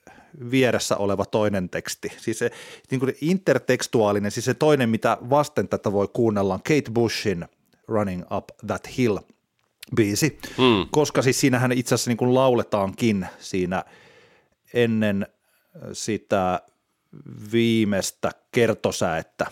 [0.51, 2.11] vieressä oleva toinen teksti.
[2.17, 2.51] Siis se
[2.91, 7.45] niin kuin intertekstuaalinen, siis se toinen, mitä vasten tätä voi kuunnella, on Kate Bushin
[7.87, 9.17] Running Up That Hill
[9.95, 10.87] biisi, mm.
[10.91, 13.83] koska siis siinähän itse asiassa niin kuin lauletaankin siinä
[14.73, 15.27] ennen
[15.93, 16.61] sitä
[17.51, 19.45] viimeistä kertosäettä.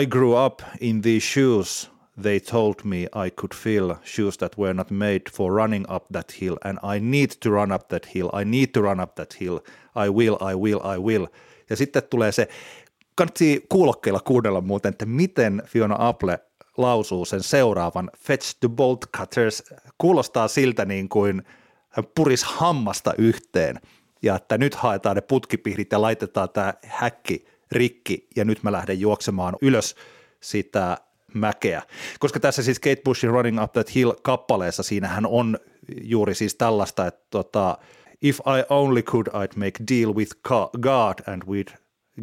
[0.00, 1.90] I grew up in these shoes.
[2.22, 6.40] They told me I could feel shoes that were not made for running up that
[6.40, 8.28] hill, and I need to run up that hill.
[8.40, 9.58] I need to run up that hill.
[10.06, 11.26] I will, I will, I will.
[11.70, 12.48] Ja sitten tulee se
[13.14, 16.38] kannattaa kuulokkeilla kuunnella muuten, että miten Fiona Apple
[16.76, 19.64] lausuu sen seuraavan Fetch the Bolt Cutters.
[19.98, 21.42] Kuulostaa siltä niin kuin
[21.88, 23.80] hän puris hammasta yhteen
[24.22, 29.00] ja että nyt haetaan ne putkipihdit ja laitetaan tämä häkki rikki ja nyt mä lähden
[29.00, 29.96] juoksemaan ylös
[30.40, 30.98] sitä
[31.34, 31.82] mäkeä.
[32.18, 35.58] Koska tässä siis Kate Bushin Running Up That Hill-kappaleessa siinähän on
[36.02, 37.78] juuri siis tällaista, että tota,
[38.22, 40.32] if I only could I'd make deal with
[40.80, 41.76] God and we'd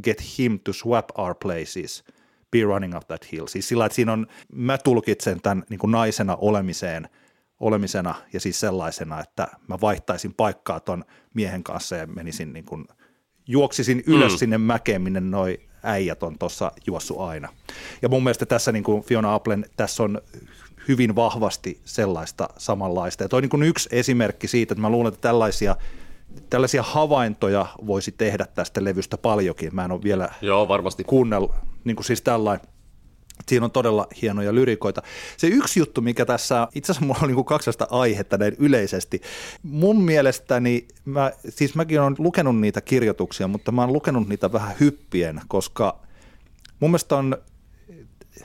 [0.03, 2.03] get him to swap our places,
[2.51, 3.47] be running up that hill.
[3.47, 7.09] Siis sillä, että siinä on, mä tulkitsen tämän niin naisena olemiseen,
[7.59, 12.85] olemisena ja siis sellaisena, että mä vaihtaisin paikkaa ton miehen kanssa ja menisin niin kuin,
[13.47, 14.37] juoksisin ylös mm.
[14.37, 17.49] sinne mäkeen, minne noi äijät on tuossa juossu aina.
[18.01, 20.21] Ja mun mielestä tässä niin kuin Fiona Applen, tässä on
[20.87, 23.23] hyvin vahvasti sellaista samanlaista.
[23.23, 25.75] Ja toi niin kuin yksi esimerkki siitä, että mä luulen, että tällaisia,
[26.49, 29.75] tällaisia havaintoja voisi tehdä tästä levystä paljonkin.
[29.75, 31.03] Mä en ole vielä Joo, varmasti.
[31.03, 31.51] kuunnellut,
[31.83, 32.67] niin kuin siis tällainen
[33.47, 35.01] Siinä on todella hienoja lyrikoita.
[35.37, 39.21] Se yksi juttu, mikä tässä, itse asiassa mulla on niin kaksasta aihetta näin yleisesti.
[39.63, 44.75] Mun mielestäni, mä, siis mäkin olen lukenut niitä kirjoituksia, mutta mä oon lukenut niitä vähän
[44.79, 45.99] hyppien, koska
[46.79, 47.37] mun mielestä on,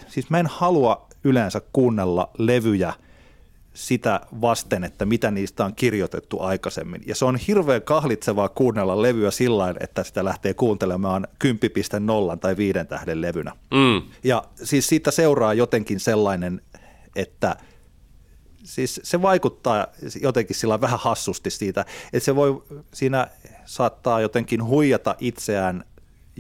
[0.09, 2.93] siis mä en halua yleensä kuunnella levyjä–
[3.75, 7.03] sitä vasten, että mitä niistä on kirjoitettu aikaisemmin.
[7.07, 12.79] Ja se on hirveän kahlitsevaa kuunnella levyä sillä että sitä lähtee kuuntelemaan 10.0 tai 5
[12.89, 13.53] tähden levynä.
[13.71, 14.03] Mm.
[14.25, 16.61] Ja siis siitä seuraa jotenkin sellainen,
[17.17, 17.57] että
[18.65, 19.87] siis se vaikuttaa
[20.23, 22.63] jotenkin sillä vähän hassusti siitä, että se voi,
[22.95, 23.27] siinä
[23.65, 25.85] saattaa jotenkin huijata itseään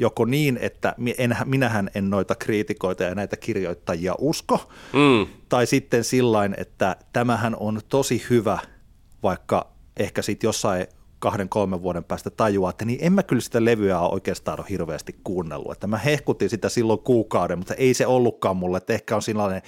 [0.00, 5.26] joko niin, että en, minähän en noita kriitikoita ja näitä kirjoittajia usko, mm.
[5.48, 8.58] tai sitten sillain, että tämähän on tosi hyvä,
[9.22, 10.86] vaikka ehkä sitten jossain
[11.18, 14.66] kahden, kolmen vuoden päästä tajuaa, että niin en mä kyllä sitä levyä ole oikeastaan ole
[14.70, 15.72] hirveästi kuunnellut.
[15.72, 19.62] Että mä hehkutin sitä silloin kuukauden, mutta ei se ollutkaan mulle, että ehkä on sellainen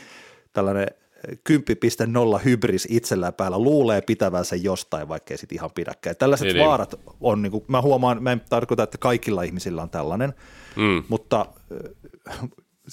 [0.53, 0.87] tällainen
[1.29, 6.17] 10.0 hybris itsellään päällä, luulee pitävänsä jostain, vaikkei sitten ihan pidäkään.
[6.17, 6.67] Tällaiset niin, niin.
[6.67, 10.35] vaarat on, niin kuin, mä huomaan, mä en tarkoita, että kaikilla ihmisillä on tällainen,
[10.77, 11.05] mm.
[11.09, 11.47] mutta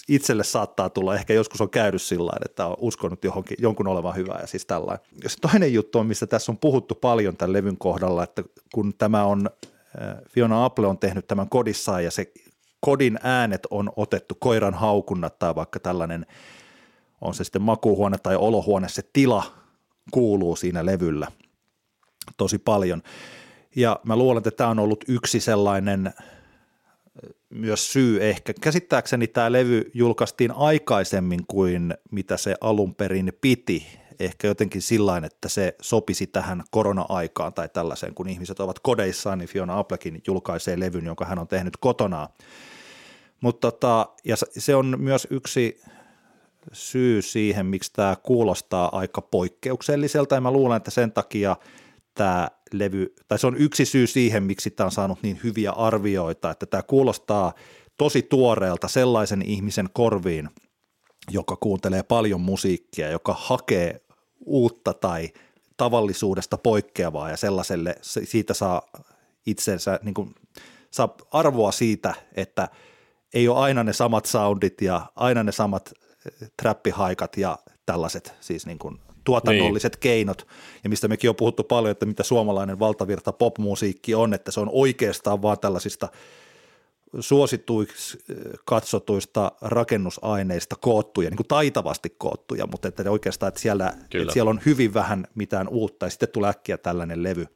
[0.07, 4.39] itselle saattaa tulla, ehkä joskus on käynyt sillä että on uskonut johonkin, jonkun olevan hyvää
[4.41, 5.05] ja siis tällainen.
[5.23, 9.23] Ja toinen juttu on, mistä tässä on puhuttu paljon tämän levyn kohdalla, että kun tämä
[9.23, 9.49] on,
[10.29, 12.31] Fiona Apple on tehnyt tämän kodissaan ja se
[12.79, 16.25] kodin äänet on otettu koiran haukunnat tai vaikka tällainen–
[17.21, 19.43] on se sitten makuuhuone tai olohuone, se tila
[20.11, 21.27] kuuluu siinä levyllä
[22.37, 23.01] tosi paljon.
[23.75, 26.13] Ja mä luulen, että tämä on ollut yksi sellainen
[27.49, 28.53] myös syy ehkä.
[28.61, 33.87] Käsittääkseni tämä levy julkaistiin aikaisemmin kuin mitä se alun perin piti.
[34.19, 39.49] Ehkä jotenkin sillä että se sopisi tähän korona-aikaan tai tällaiseen, kun ihmiset ovat kodeissaan, niin
[39.49, 42.29] Fiona Applekin julkaisee levyn, jonka hän on tehnyt kotona.
[43.41, 45.81] Mutta tota, ja se on myös yksi
[46.73, 51.55] syy siihen, miksi tämä kuulostaa aika poikkeukselliselta, ja mä luulen, että sen takia
[52.13, 56.51] tämä levy, tai se on yksi syy siihen, miksi tämä on saanut niin hyviä arvioita,
[56.51, 57.53] että tämä kuulostaa
[57.97, 60.49] tosi tuoreelta sellaisen ihmisen korviin,
[61.31, 64.01] joka kuuntelee paljon musiikkia, joka hakee
[64.45, 65.29] uutta tai
[65.77, 68.81] tavallisuudesta poikkeavaa ja sellaiselle siitä saa
[69.45, 70.35] itsensä, niin kuin,
[70.91, 72.67] saa arvoa siitä, että
[73.33, 75.93] ei ole aina ne samat soundit ja aina ne samat
[76.61, 79.99] trappihaikat ja tällaiset siis niin kuin tuotannolliset niin.
[79.99, 80.47] keinot,
[80.83, 84.69] ja mistä mekin on puhuttu paljon, että mitä suomalainen valtavirta popmusiikki on, että se on
[84.71, 86.09] oikeastaan vaan tällaisista
[87.19, 88.23] suosituiksi
[88.65, 94.61] katsotuista rakennusaineista koottuja, niin kuin taitavasti koottuja, mutta että oikeastaan, että siellä, että siellä on
[94.65, 97.47] hyvin vähän mitään uutta, ja sitten tulee äkkiä tällainen levy,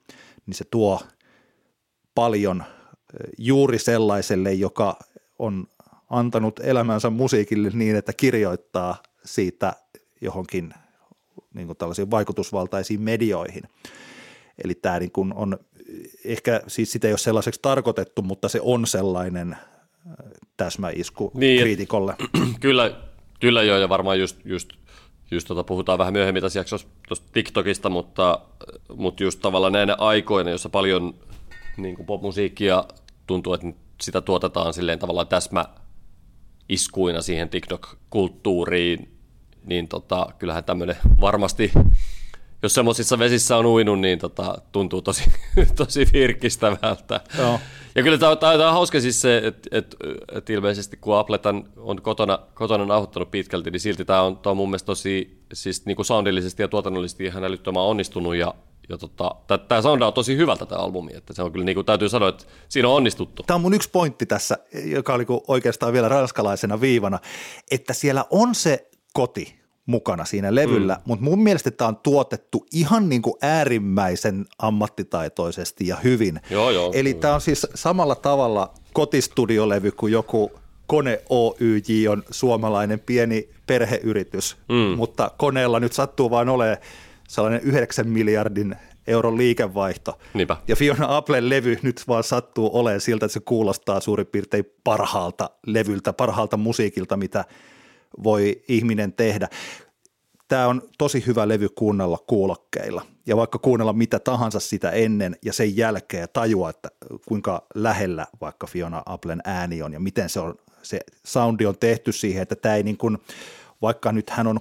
[0.46, 1.02] niin se tuo
[2.16, 2.64] paljon
[3.38, 4.98] juuri sellaiselle, joka
[5.40, 5.68] on
[6.20, 8.96] antanut elämänsä musiikille niin, että kirjoittaa
[9.26, 9.74] siitä
[10.22, 10.74] johonkin
[11.54, 13.64] niin kuin tällaisiin vaikutusvaltaisiin medioihin.
[14.64, 15.58] Eli tämä niin kuin on,
[16.26, 19.62] ehkä siis sitä ei ole sellaiseksi tarkoitettu, mutta se on sellainen äh,
[20.58, 22.16] täsmäisku niin, kriitikolle.
[22.60, 22.96] Kyllä,
[23.40, 24.70] kyllä joo, ja varmaan just, just,
[25.32, 28.40] just tota, puhutaan vähän myöhemmin tässä jaksossa tuosta TikTokista, mutta,
[28.96, 31.14] mutta just tavallaan näinä aikoina, jossa paljon
[31.78, 32.86] niin kuin popmusiikkia
[33.28, 33.68] tuntuu, että
[34.02, 35.66] sitä tuotetaan silleen tavallaan täsmä
[36.70, 39.14] iskuina siihen TikTok-kulttuuriin,
[39.66, 41.72] niin tota, kyllähän tämmöinen varmasti,
[42.64, 45.24] jos semmoisissa vesissä on uinut, niin tota, tuntuu tosi,
[45.76, 47.22] tosi virkistävältä.
[47.38, 47.60] Joo.
[47.96, 49.98] Ja kyllä tämä, tämä on hauska siis se, että, että,
[50.32, 54.58] että ilmeisesti kun Appletan on kotona, kotona nauhoittanut pitkälti, niin silti tämä on, tämä on
[54.58, 58.54] mun mielestä tosi siis niin kuin soundillisesti ja tuotannollisesti ihan älyttömän onnistunut ja
[58.90, 59.36] ja tota,
[59.68, 62.44] tämä soundaa tosi hyvältä tämä albumi, että se on kyllä niin kuin, täytyy sanoa, että
[62.70, 63.44] siinä on onnistuttu.
[63.44, 67.20] Tämä on mun yksi pointti tässä, joka oli oikeastaan vielä ranskalaisena viivana,
[67.72, 71.02] että siellä on se koti mukana siinä levyllä, mm.
[71.06, 76.40] mutta mun mielestä tämä on tuotettu ihan niin kuin äärimmäisen ammattitaitoisesti ja hyvin.
[76.50, 80.52] Joo, joo, Eli tämä on siis samalla tavalla kotistudiolevy kuin joku
[80.88, 84.98] Kone Oyj on suomalainen pieni perheyritys, mm.
[84.98, 86.78] mutta koneella nyt sattuu vain olemaan
[87.28, 88.76] sellainen 9 miljardin
[89.08, 90.20] euron liikevaihto.
[90.34, 90.58] Niinpä.
[90.68, 95.50] Ja Fiona Applen levy nyt vaan sattuu olemaan siltä, että se kuulostaa suurin piirtein parhaalta
[95.66, 97.46] levyltä, parhaalta musiikilta, mitä
[98.24, 99.48] voi ihminen tehdä.
[100.48, 105.54] Tämä on tosi hyvä levy kuunnella kuulokkeilla ja vaikka kuunnella mitä tahansa sitä ennen ja
[105.54, 106.90] sen jälkeen tajua, että
[107.28, 112.12] kuinka lähellä vaikka Fiona Applen ääni on ja miten se, on, se soundi on tehty
[112.12, 113.18] siihen, että tämä ei niin kuin,
[113.82, 114.60] vaikka nyt hän on,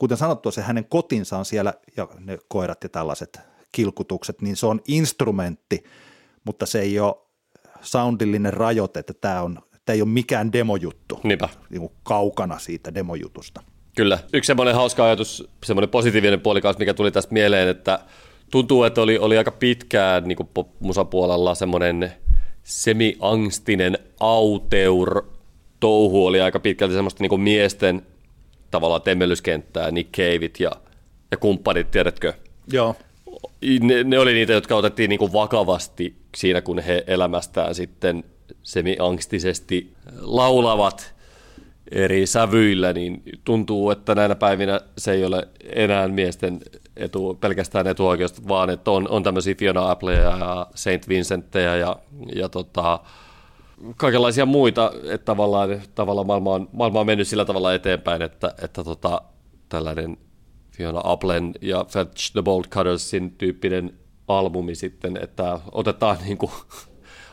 [0.00, 3.40] kuten sanottua, se hänen kotinsa on siellä ja ne koirat ja tällaiset
[3.72, 5.84] kilkutukset, niin se on instrumentti,
[6.44, 7.14] mutta se ei ole
[7.80, 11.48] soundillinen rajoite, että tämä on tämä ei ole mikään demojuttu Niinpä.
[11.70, 13.62] Niin kuin kaukana siitä demojutusta.
[13.96, 14.18] Kyllä.
[14.32, 17.98] Yksi semmoinen hauska ajatus, semmoinen positiivinen puoli kanssa, mikä tuli tästä mieleen, että
[18.50, 20.38] tuntuu, että oli, oli aika pitkään niin
[20.80, 22.12] musapuolella semmoinen
[22.62, 25.24] semi-angstinen auteur
[25.80, 28.06] touhu oli aika pitkälti semmoista niin miesten
[28.70, 30.70] tavallaan temmellyskenttää, Nick Caveit ja,
[31.30, 32.32] ja kumppanit, tiedätkö?
[32.72, 32.96] Joo.
[33.80, 38.24] Ne, ne oli niitä, jotka otettiin niin kuin vakavasti siinä, kun he elämästään sitten
[38.62, 41.14] semi-angstisesti laulavat
[41.90, 46.60] eri sävyillä, niin tuntuu, että näinä päivinä se ei ole enää miesten
[46.96, 51.96] etu, pelkästään etuoikeus, vaan että on, on tämmöisiä Fiona Appleja ja Saint Vincentteja ja,
[52.34, 53.00] ja tota,
[53.96, 58.84] kaikenlaisia muita, että tavallaan, tavallaan maailma, on, maailma on mennyt sillä tavalla eteenpäin, että, että
[58.84, 59.22] tota,
[59.68, 60.16] tällainen
[60.70, 63.92] Fiona Applen ja Fetch the Bolt Cuttersin tyyppinen
[64.28, 66.52] albumi sitten, että otetaan niin kuin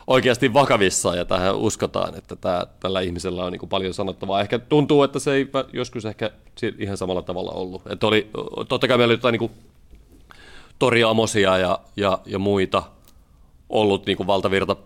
[0.06, 4.40] oikeasti vakavissaan ja tähän uskotaan, että tämä, tällä ihmisellä on niin kuin paljon sanottavaa.
[4.40, 6.30] Ehkä tuntuu, että se ei joskus ehkä
[6.78, 7.82] ihan samalla tavalla ollut.
[7.86, 8.30] Että oli,
[8.68, 9.52] totta kai meillä oli jotain niin kuin
[10.78, 12.82] Tori Amosia ja, ja, ja muita
[13.68, 14.76] ollut niin kuin valtavirta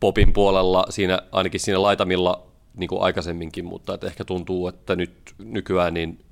[0.00, 5.34] popin puolella siinä, ainakin siinä laitamilla niin kuin aikaisemminkin, mutta että ehkä tuntuu, että nyt
[5.38, 6.24] nykyään niin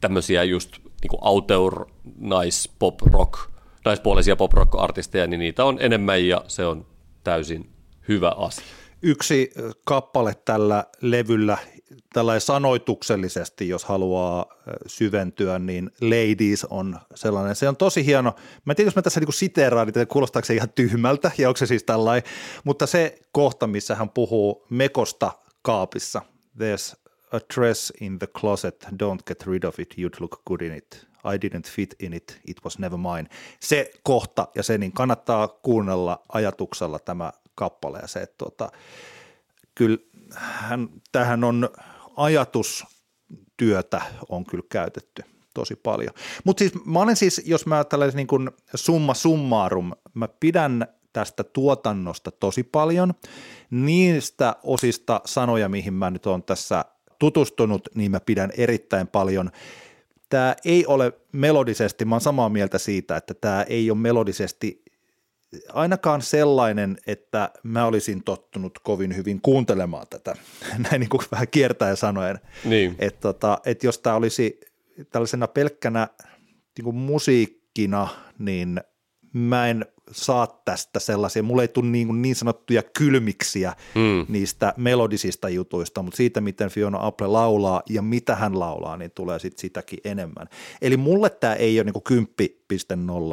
[0.00, 1.86] tämmöisiä just niin auteur,
[2.18, 3.50] nais, pop, rock,
[3.84, 6.86] naispuolisia pop rock artisteja, niin niitä on enemmän ja se on
[7.24, 7.70] täysin
[8.08, 8.81] hyvä asia.
[9.02, 9.50] Yksi
[9.84, 11.58] kappale tällä levyllä,
[12.12, 14.46] tällä sanoituksellisesti, jos haluaa
[14.86, 17.56] syventyä, niin Ladies on sellainen.
[17.56, 18.34] Se on tosi hieno.
[18.64, 21.56] Mä en tiedä, jos mä tässä niin siteeraan, niin kuulostaako se ihan tyhmältä, ja onko
[21.56, 22.30] se siis tällainen,
[22.64, 26.22] mutta se kohta, missä hän puhuu mekosta kaapissa,
[26.58, 26.96] there's
[27.32, 31.06] a dress in the closet, don't get rid of it, you'd look good in it.
[31.24, 33.28] I didn't fit in it, it was never mine.
[33.60, 38.72] Se kohta ja se, niin kannattaa kuunnella ajatuksella tämä kappale ja se, että tuota,
[39.74, 39.98] kyllä
[40.34, 41.68] hän, tähän on
[42.16, 45.22] ajatustyötä on kyllä käytetty
[45.54, 46.14] tosi paljon.
[46.44, 51.44] Mutta siis mä olen siis, jos mä tällaisen niin kuin summa summarum, mä pidän tästä
[51.44, 53.14] tuotannosta tosi paljon.
[53.70, 56.84] Niistä osista sanoja, mihin mä nyt olen tässä
[57.18, 59.50] tutustunut, niin mä pidän erittäin paljon
[60.32, 64.82] tämä ei ole melodisesti, mä oon samaa mieltä siitä, että tämä ei ole melodisesti
[65.72, 70.34] ainakaan sellainen, että mä olisin tottunut kovin hyvin kuuntelemaan tätä,
[70.90, 72.38] näin niin kuin vähän kiertäen sanoen.
[72.64, 72.96] Niin.
[72.98, 74.60] Että tota, et jos tämä olisi
[75.10, 76.08] tällaisena pelkkänä
[76.78, 78.80] niin kuin musiikkina, niin
[79.32, 84.26] mä en saa tästä sellaisia, mulle ei tule niin, niin sanottuja kylmiksiä mm.
[84.28, 89.38] niistä melodisista jutuista, mutta siitä, miten Fiona Apple laulaa ja mitä hän laulaa, niin tulee
[89.38, 90.46] sitten sitäkin enemmän.
[90.82, 92.22] Eli mulle tämä ei ole niin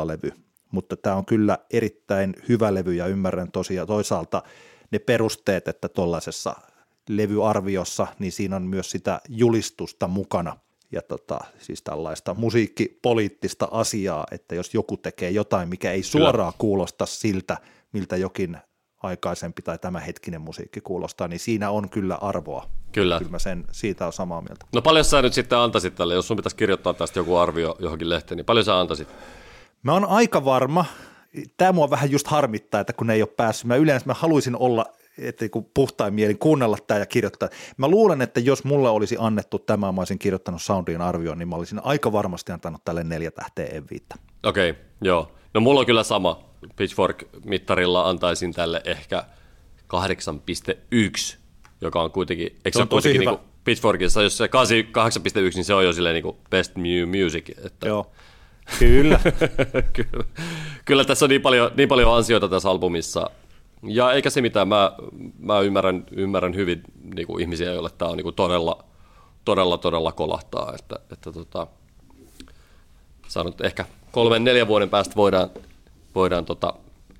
[0.01, 0.31] 10.0 levy,
[0.71, 4.43] mutta tämä on kyllä erittäin hyvä levy ja ymmärrän tosiaan toisaalta
[4.91, 6.55] ne perusteet, että tuollaisessa
[7.09, 10.57] levyarviossa, niin siinä on myös sitä julistusta mukana–
[10.91, 16.59] ja tota, siis tällaista musiikkipoliittista asiaa, että jos joku tekee jotain, mikä ei suoraan Kyllä.
[16.59, 17.57] kuulosta siltä,
[17.93, 18.57] miltä jokin
[19.03, 22.69] aikaisempi tai tämä hetkinen musiikki kuulostaa, niin siinä on kyllä arvoa.
[22.91, 23.17] Kyllä.
[23.17, 24.65] Kyllä mä sen, siitä on samaa mieltä.
[24.73, 28.09] No paljon sä nyt sitten antaisit tälle, jos sun pitäisi kirjoittaa tästä joku arvio johonkin
[28.09, 29.07] lehteen, niin paljon sä antaisit?
[29.83, 30.85] Mä oon aika varma,
[31.57, 33.65] tämä mua vähän just harmittaa, että kun ei ole päässyt.
[33.65, 34.85] Mä yleensä mä haluaisin olla
[35.17, 37.49] että kun puhtain mielin kuunnella tämä ja kirjoittaa.
[37.77, 41.55] Mä luulen, että jos mulle olisi annettu tämä, mä olisin kirjoittanut soundin arvioon, niin mä
[41.55, 44.15] olisin aika varmasti antanut tälle neljä tähteä en viittä.
[44.43, 45.31] Okei, okay, joo.
[45.53, 46.49] No mulla on kyllä sama.
[46.75, 49.23] Pitchfork-mittarilla antaisin tälle ehkä
[49.93, 51.37] 8,1,
[51.81, 54.51] joka on kuitenkin, eikö se, on kuitenkin niin Pitchforkissa, jos se 8,1,
[55.55, 57.49] niin se on jo silleen niin kuin best new music.
[57.65, 58.11] Että, joo.
[58.79, 59.19] Kyllä.
[59.93, 60.23] kyllä.
[60.85, 63.29] Kyllä tässä on niin paljon, niin paljon ansioita tässä albumissa.
[63.83, 64.91] Ja eikä se mitään, mä,
[65.39, 66.83] mä ymmärrän, ymmärrän hyvin
[67.15, 68.83] niin kuin ihmisiä, joille tämä on niin kuin todella,
[69.45, 70.73] todella, todella kolahtaa.
[70.79, 71.67] Että, että tota,
[73.27, 75.49] sanot, ehkä kolmen, neljän vuoden päästä voidaan,
[76.15, 76.73] voidaan tota,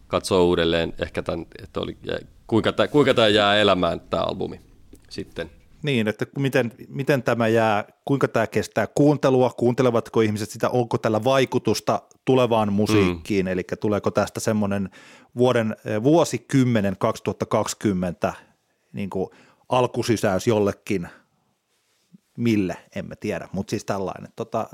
[0.07, 1.97] katsoa uudelleen ehkä tämän, että oli,
[2.47, 4.61] kuinka, tämä, kuinka tämä jää elämään tämä albumi
[5.09, 5.58] sitten.
[5.83, 11.23] Niin, että miten, miten tämä jää, kuinka tämä kestää kuuntelua, kuuntelevatko ihmiset sitä, onko tällä
[11.23, 13.51] vaikutusta tulevaan musiikkiin, mm.
[13.51, 14.89] eli tuleeko tästä semmoinen
[15.37, 18.33] vuoden, eh, vuosikymmenen 2020
[18.93, 19.29] niin kuin
[19.69, 21.07] alkusysäys jollekin,
[22.37, 24.31] mille, emme tiedä, mutta siis tällainen.
[24.35, 24.69] Tota,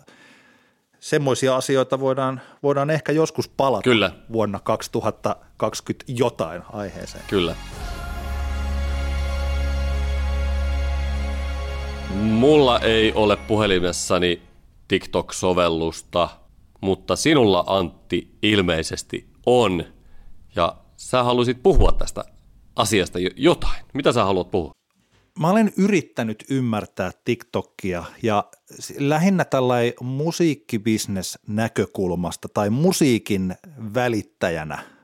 [0.99, 4.11] semmoisia asioita voidaan, voidaan ehkä joskus palata Kyllä.
[4.31, 7.23] vuonna 2020 jotain aiheeseen.
[7.29, 7.55] Kyllä.
[12.21, 14.41] Mulla ei ole puhelimessani
[14.87, 16.29] TikTok-sovellusta,
[16.81, 19.83] mutta sinulla Antti ilmeisesti on.
[20.55, 22.23] Ja sä halusit puhua tästä
[22.75, 23.85] asiasta jotain.
[23.93, 24.71] Mitä sä haluat puhua?
[25.39, 28.43] Mä olen yrittänyt ymmärtää TikTokia ja
[28.97, 33.55] lähinnä tällainen musiikkibisnes näkökulmasta tai musiikin
[33.93, 34.94] välittäjänä.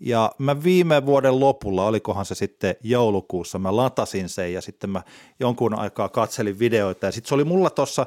[0.00, 5.02] Ja mä viime vuoden lopulla, olikohan se sitten joulukuussa, mä latasin sen ja sitten mä
[5.40, 8.06] jonkun aikaa katselin videoita ja sitten se oli mulla tuossa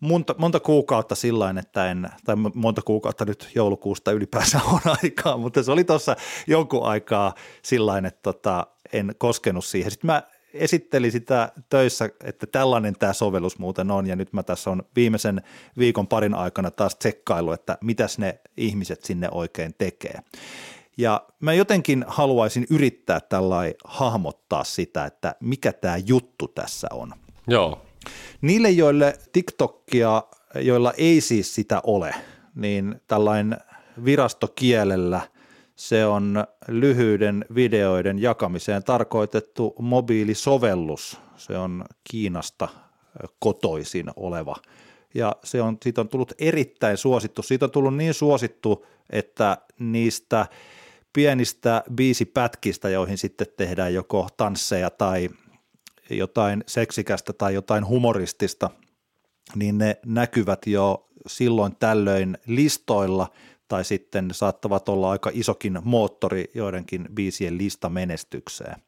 [0.00, 5.62] monta, monta kuukautta sillä että en, tai monta kuukautta nyt joulukuusta ylipäänsä on aikaa, mutta
[5.62, 6.16] se oli tuossa
[6.46, 9.90] jonkun aikaa sillä että tota, en koskenut siihen.
[9.90, 10.22] Sitten mä
[10.54, 15.42] esitteli sitä töissä, että tällainen tämä sovellus muuten on, ja nyt mä tässä on viimeisen
[15.78, 20.18] viikon parin aikana taas tsekkailu, että mitäs ne ihmiset sinne oikein tekee.
[20.96, 27.12] Ja mä jotenkin haluaisin yrittää tällainen hahmottaa sitä, että mikä tämä juttu tässä on.
[27.46, 27.82] Joo.
[28.40, 30.22] Niille, joille TikTokia,
[30.54, 32.14] joilla ei siis sitä ole,
[32.54, 33.56] niin tällainen
[34.04, 35.20] virastokielellä–
[35.80, 41.18] se on lyhyiden videoiden jakamiseen tarkoitettu mobiilisovellus.
[41.36, 42.68] Se on Kiinasta
[43.38, 44.56] kotoisin oleva.
[45.14, 47.42] Ja se on, siitä on tullut erittäin suosittu.
[47.42, 50.46] Siitä on tullut niin suosittu, että niistä
[51.12, 55.28] pienistä biisipätkistä, joihin sitten tehdään joko tansseja tai
[56.10, 58.70] jotain seksikästä tai jotain humoristista,
[59.54, 63.28] niin ne näkyvät jo silloin tällöin listoilla–
[63.70, 68.82] tai sitten saattavat olla aika isokin moottori joidenkin biisien listamenestykseen.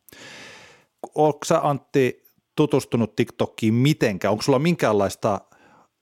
[1.14, 2.24] Onko sä Antti
[2.56, 4.32] tutustunut TikTokiin mitenkään?
[4.32, 5.40] Onko sulla minkäänlaista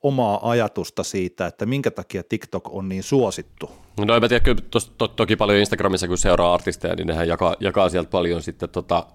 [0.02, 3.70] omaa ajatusta siitä, että minkä takia TikTok on niin suosittu?
[4.06, 7.28] No en mä tiedä, kyllä tos, to, toki paljon Instagramissa, kun seuraa artisteja, niin nehän
[7.28, 9.06] jakaa, jakaa sieltä paljon sitten tota,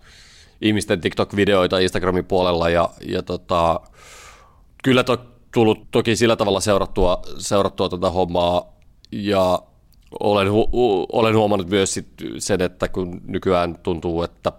[0.62, 3.80] ihmisten TikTok-videoita Instagramin puolella ja, ja tota,
[4.84, 5.18] kyllä to,
[5.54, 8.74] tullut toki sillä tavalla seurattua, seurattua tätä hommaa
[9.12, 9.60] ja
[10.20, 10.70] olen, hu-
[11.12, 12.08] olen huomannut myös sit
[12.38, 14.52] sen, että kun nykyään tuntuu, että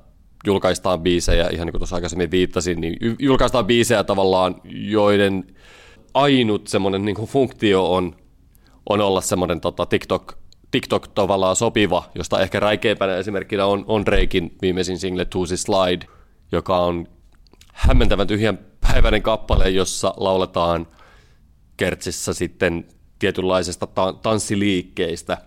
[0.46, 5.44] julkaistaan biisejä, ihan niin kuin tuossa aikaisemmin viittasin, niin julkaistaan biisejä tavallaan, joiden
[6.16, 8.16] ainut semmoinen niin kuin funktio on,
[8.88, 10.38] on olla semmoinen tota, TikTok,
[10.70, 16.06] TikTok tavallaan sopiva, josta ehkä räikeimpänä esimerkkinä on, on Drakein viimeisin single Tuusi Slide,
[16.52, 17.06] joka on
[17.72, 20.86] hämmentävän tyhjän päiväinen kappale, jossa lauletaan
[21.76, 22.88] kertsissä sitten
[23.18, 25.38] tietynlaisesta ta- tanssiliikkeistä,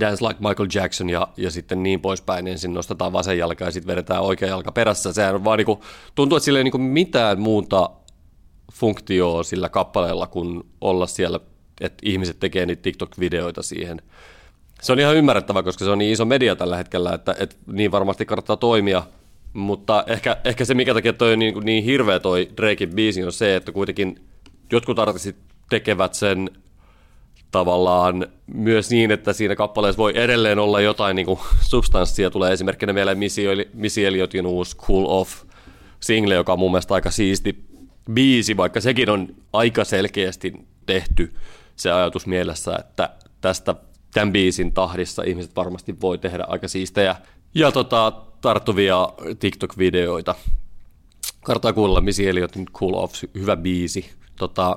[0.00, 3.92] Dance Like Michael Jackson ja, ja sitten niin poispäin, ensin nostetaan vasen jalka ja sitten
[3.92, 5.12] vedetään oikea jalka perässä.
[5.12, 5.80] Sehän on vaan niin kuin,
[6.14, 7.90] tuntuu, että sillä ei niin kuin mitään muuta
[8.72, 11.40] funktioa sillä kappaleella kuin olla siellä,
[11.80, 14.02] että ihmiset tekee niitä TikTok-videoita siihen.
[14.82, 17.92] Se on ihan ymmärrettävä, koska se on niin iso media tällä hetkellä, että, että niin
[17.92, 19.02] varmasti kannattaa toimia,
[19.52, 23.32] mutta ehkä, ehkä se, mikä takia toi on niin, niin hirveä toi Drakein biisi, on
[23.32, 24.20] se, että kuitenkin
[24.72, 25.36] jotkut artistit
[25.70, 26.50] tekevät sen
[27.50, 32.30] tavallaan myös niin, että siinä kappaleessa voi edelleen olla jotain niin kuin substanssia.
[32.30, 33.14] Tulee esimerkkinä vielä
[33.74, 35.42] Missy Elliotin uusi Cool Off
[36.00, 37.64] single, joka on mun mielestä aika siisti
[38.12, 40.52] biisi, vaikka sekin on aika selkeästi
[40.86, 41.32] tehty
[41.76, 43.74] se ajatus mielessä, että tästä
[44.14, 47.16] tämän biisin tahdissa ihmiset varmasti voi tehdä aika siistejä
[47.54, 50.34] ja tota, tarttuvia TikTok-videoita.
[51.44, 54.10] Kartaa kuulla Missy Elliotin Cool Off, hyvä biisi.
[54.36, 54.76] Tota,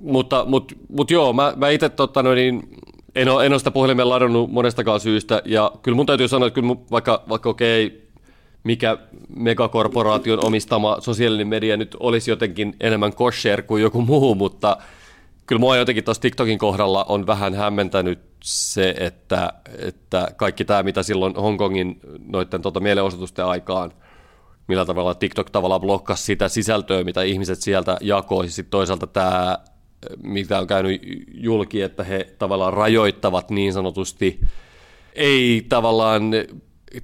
[0.00, 2.68] mutta, mutta, mutta joo, mä, mä itse tota, no niin,
[3.14, 6.54] en, ole, en ole sitä puhelimeen ladannut monestakaan syystä, ja kyllä mun täytyy sanoa, että
[6.54, 7.98] kyllä mun, vaikka, vaikka okei, okay,
[8.64, 8.98] mikä
[9.36, 14.76] megakorporaation omistama sosiaalinen media nyt olisi jotenkin enemmän kosher kuin joku muu, mutta
[15.46, 21.02] kyllä mua jotenkin tuossa TikTokin kohdalla on vähän hämmentänyt se, että, että kaikki tämä, mitä
[21.02, 23.92] silloin Hongkongin noiden tota, mielenosoitusten aikaan–
[24.68, 28.48] millä tavalla TikTok tavallaan blokkasi sitä sisältöä, mitä ihmiset sieltä jakoi.
[28.48, 29.58] Sitten toisaalta tämä
[30.22, 31.02] mitä on käynyt
[31.34, 34.40] julki, että he tavallaan rajoittavat niin sanotusti,
[35.14, 36.22] ei tavallaan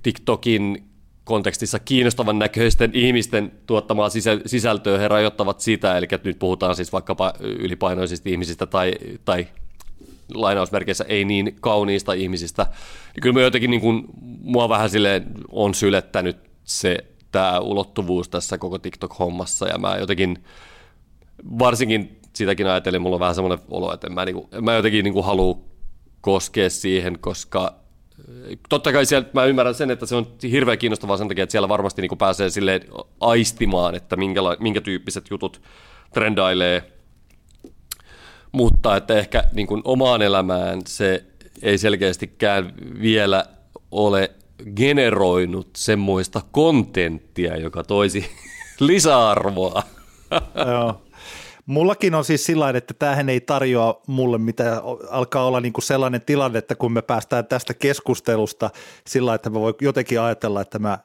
[0.02, 0.84] TikTokin
[1.24, 4.08] kontekstissa kiinnostavan näköisten ihmisten tuottamaa
[4.46, 8.92] sisältöä, he rajoittavat sitä, eli nyt puhutaan siis vaikkapa ylipainoisista ihmisistä tai,
[9.24, 9.46] tai
[10.34, 12.66] lainausmerkeissä ei niin kauniista ihmisistä,
[13.14, 14.04] niin kyllä mä jotenkin niin kuin,
[14.42, 16.98] mua vähän silleen on sylettänyt se
[17.32, 20.44] tämä ulottuvuus tässä koko TikTok-hommassa, ja mä jotenkin,
[21.58, 25.14] varsinkin sitäkin ajatellen, mulla on vähän semmoinen olo, että mä, niin kuin, mä jotenkin niin
[25.14, 25.58] kuin halua
[26.20, 27.83] koskea siihen, koska
[28.68, 31.68] totta kai siellä, mä ymmärrän sen, että se on hirveän kiinnostavaa sen takia, että siellä
[31.68, 32.82] varmasti niin pääsee silleen
[33.20, 35.62] aistimaan, että minkä, minkä tyyppiset jutut
[36.14, 36.92] trendailee,
[38.52, 41.24] mutta että ehkä niin kuin omaan elämään se
[41.62, 43.44] ei selkeästikään vielä
[43.90, 44.30] ole
[44.76, 48.30] generoinut semmoista kontenttia, joka toisi
[48.80, 49.82] lisäarvoa.
[50.66, 51.02] Joo.
[51.66, 56.20] Mullakin on siis sillä että tämähän ei tarjoa mulle mitä alkaa olla niin kuin sellainen
[56.20, 58.70] tilanne, että kun me päästään tästä keskustelusta
[59.06, 60.98] sillä että mä voin jotenkin ajatella, että mä,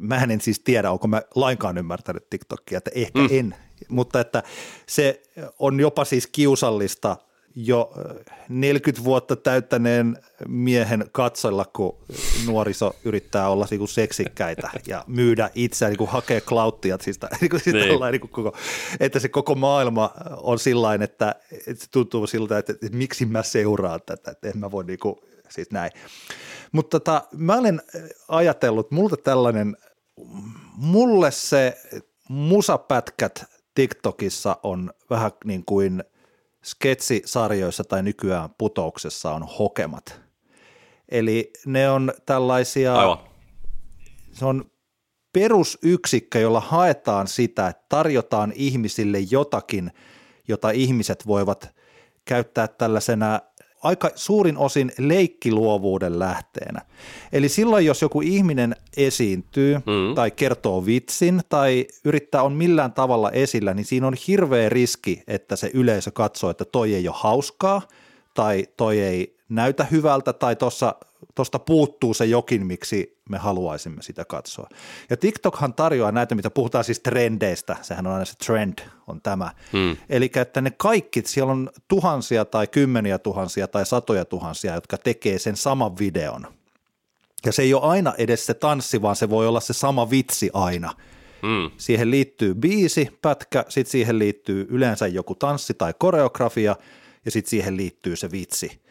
[0.00, 3.28] mä en siis tiedä, onko mä lainkaan ymmärtänyt TikTokia, että ehkä mm.
[3.30, 3.54] en,
[3.88, 4.42] mutta että
[4.86, 5.22] se
[5.58, 7.16] on jopa siis kiusallista
[7.56, 7.92] jo
[8.48, 10.16] 40 vuotta täyttäneen
[10.48, 11.98] miehen katsella, kun
[12.46, 17.62] nuoriso yrittää olla niin seksikkäitä ja myydä itseään, niin kuin hakea klauttia, siis, niin kuin,
[17.66, 18.00] niin.
[18.10, 18.56] niin kuin koko,
[19.00, 21.34] että se koko maailma on sillain, että,
[21.66, 24.84] että se tuntuu siltä, että, että, että miksi mä seuraan tätä, että en mä voi
[24.84, 25.16] niin kuin,
[25.48, 25.90] siis näin.
[26.72, 27.82] Mutta tota, mä olen
[28.28, 29.76] ajatellut, multa tällainen,
[30.76, 31.78] mulle se
[32.28, 33.44] musapätkät
[33.74, 36.04] TikTokissa on vähän niin kuin–
[36.66, 40.20] sketsisarjoissa tai nykyään putouksessa on hokemat.
[41.08, 43.18] Eli ne on tällaisia, Aivan.
[44.32, 44.70] se on
[45.32, 49.90] perusyksikkö, jolla haetaan sitä, että tarjotaan ihmisille jotakin,
[50.48, 51.74] jota ihmiset voivat
[52.24, 53.40] käyttää tällaisena
[53.82, 56.80] aika suurin osin leikkiluovuuden lähteenä.
[57.32, 60.14] Eli silloin, jos joku ihminen esiintyy mm.
[60.14, 65.56] tai kertoo vitsin tai yrittää on millään tavalla esillä, niin siinä on hirveä riski, että
[65.56, 67.82] se yleisö katsoo, että toi ei ole hauskaa
[68.34, 70.94] tai toi ei näytä hyvältä tai tuossa
[71.34, 74.68] tuosta puuttuu se jokin, miksi me haluaisimme sitä katsoa.
[75.10, 79.50] Ja TikTokhan tarjoaa näitä, mitä puhutaan siis trendeistä, sehän on aina se trend, on tämä.
[79.72, 79.96] Hmm.
[80.08, 85.38] Eli että ne kaikki, siellä on tuhansia tai kymmeniä tuhansia tai satoja tuhansia, jotka tekee
[85.38, 86.46] sen saman videon.
[87.46, 90.50] Ja se ei ole aina edes se tanssi, vaan se voi olla se sama vitsi
[90.52, 90.92] aina.
[91.42, 91.70] Hmm.
[91.76, 96.76] Siihen liittyy biisi, pätkä, sitten siihen liittyy yleensä joku tanssi tai koreografia,
[97.24, 98.85] ja sitten siihen liittyy se vitsi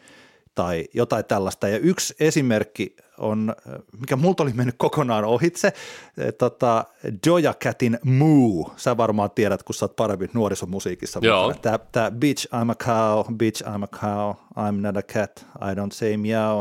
[0.56, 1.68] tai jotain tällaista.
[1.68, 3.54] Ja yksi esimerkki on,
[4.00, 5.72] mikä multa oli mennyt kokonaan ohitse,
[6.18, 6.84] eh, tota,
[7.26, 8.72] Joja Catin Moo.
[8.76, 11.20] Sä varmaan tiedät, kun sä oot paremmin nuorisomusiikissa.
[11.22, 11.54] Joo.
[11.62, 15.74] Tämä, tämä Bitch, I'm a cow, Bitch, I'm a cow, I'm not a cat, I
[15.74, 16.58] don't say meow,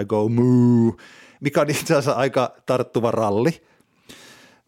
[0.00, 0.96] I go moo,
[1.40, 3.62] mikä on itse asiassa aika tarttuva ralli.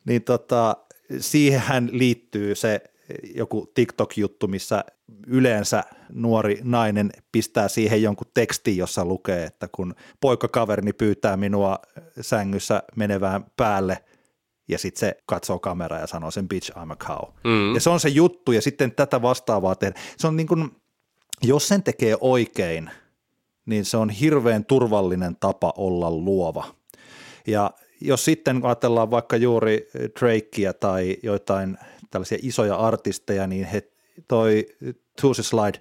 [0.04, 0.76] Niin tota,
[1.18, 2.91] siihen liittyy se
[3.34, 4.84] joku TikTok-juttu, missä
[5.26, 5.82] yleensä
[6.12, 11.78] nuori nainen pistää siihen jonkun tekstin, jossa lukee, että kun poikakaverini pyytää minua
[12.20, 14.04] sängyssä menevään päälle,
[14.68, 17.28] ja sitten se katsoo kameraa ja sanoo sen bitch I'm a cow.
[17.44, 17.74] Mm.
[17.74, 20.00] Ja se on se juttu, ja sitten tätä vastaavaa tehdä.
[20.16, 20.70] Se on niin kuin,
[21.42, 22.90] jos sen tekee oikein,
[23.66, 26.74] niin se on hirveän turvallinen tapa olla luova.
[27.46, 29.88] Ja jos sitten ajatellaan vaikka juuri
[30.20, 31.78] Drakea tai joitain
[32.12, 33.82] tällaisia isoja artisteja, niin he
[34.28, 34.66] toi
[35.20, 35.80] Tuesday Slide,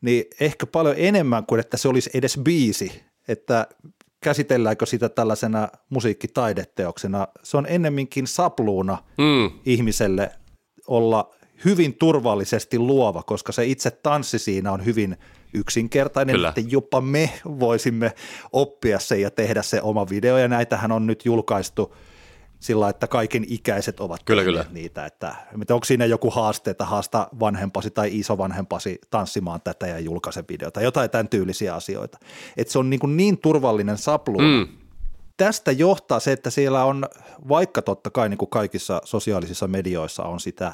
[0.00, 3.66] niin ehkä paljon enemmän kuin että se olisi edes biisi, että
[4.20, 7.28] käsitelläänkö sitä tällaisena musiikkitaideteoksena.
[7.42, 9.50] Se on ennemminkin sapluuna mm.
[9.66, 10.30] ihmiselle
[10.86, 15.16] olla hyvin turvallisesti luova, koska se itse tanssi siinä on hyvin
[15.54, 16.48] yksinkertainen, Kyllä.
[16.48, 18.12] että jopa me voisimme
[18.52, 21.94] oppia sen ja tehdä se oma video, ja näitähän on nyt julkaistu–
[22.62, 24.64] sillä, että kaiken ikäiset ovat kyllä, kyllä.
[24.70, 25.34] niitä, että
[25.70, 31.10] onko siinä joku haaste, että haasta vanhempasi tai isovanhempasi tanssimaan tätä ja julkaise videota, jotain
[31.10, 32.18] tämän tyylisiä asioita.
[32.56, 34.38] Että se on niin, kuin niin turvallinen saplu.
[34.38, 34.68] Mm.
[35.36, 37.06] Tästä johtaa se, että siellä on,
[37.48, 40.72] vaikka totta kai niin kuin kaikissa sosiaalisissa medioissa on sitä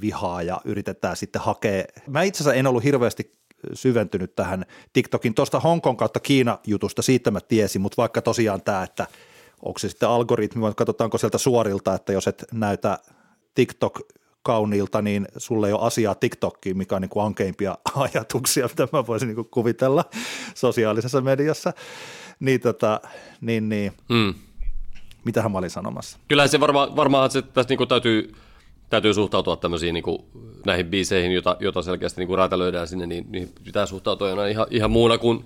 [0.00, 1.84] vihaa ja yritetään sitten hakea.
[2.06, 3.32] Mä itse asiassa en ollut hirveästi
[3.72, 9.06] syventynyt tähän TikTokin tuosta Hongkong kautta Kiina-jutusta, siitä mä tiesin, mutta vaikka tosiaan tämä, että–
[9.62, 12.98] onko se sitten algoritmi vai katsotaanko sieltä suorilta, että jos et näytä
[13.54, 14.00] TikTok
[14.42, 19.06] kauniilta, niin sulle ei ole asiaa TikTokkiin, mikä on niin kuin ankeimpia ajatuksia, mitä mä
[19.06, 20.04] voisin niin kuvitella
[20.54, 21.72] sosiaalisessa mediassa.
[22.40, 23.00] Niin, tota,
[23.40, 23.92] niin, niin.
[24.08, 24.34] Mm.
[25.24, 26.18] mitähän mä olin sanomassa?
[26.28, 28.34] Kyllä se varma, varmaan se tässä niin kuin täytyy
[28.90, 30.18] täytyy suhtautua tämmöisiin niin kuin,
[30.66, 35.18] näihin biiseihin, jota, jota selkeästi niin räätälöidään sinne, niin, niin pitää suhtautua ihan, ihan muuna,
[35.18, 35.44] kuin,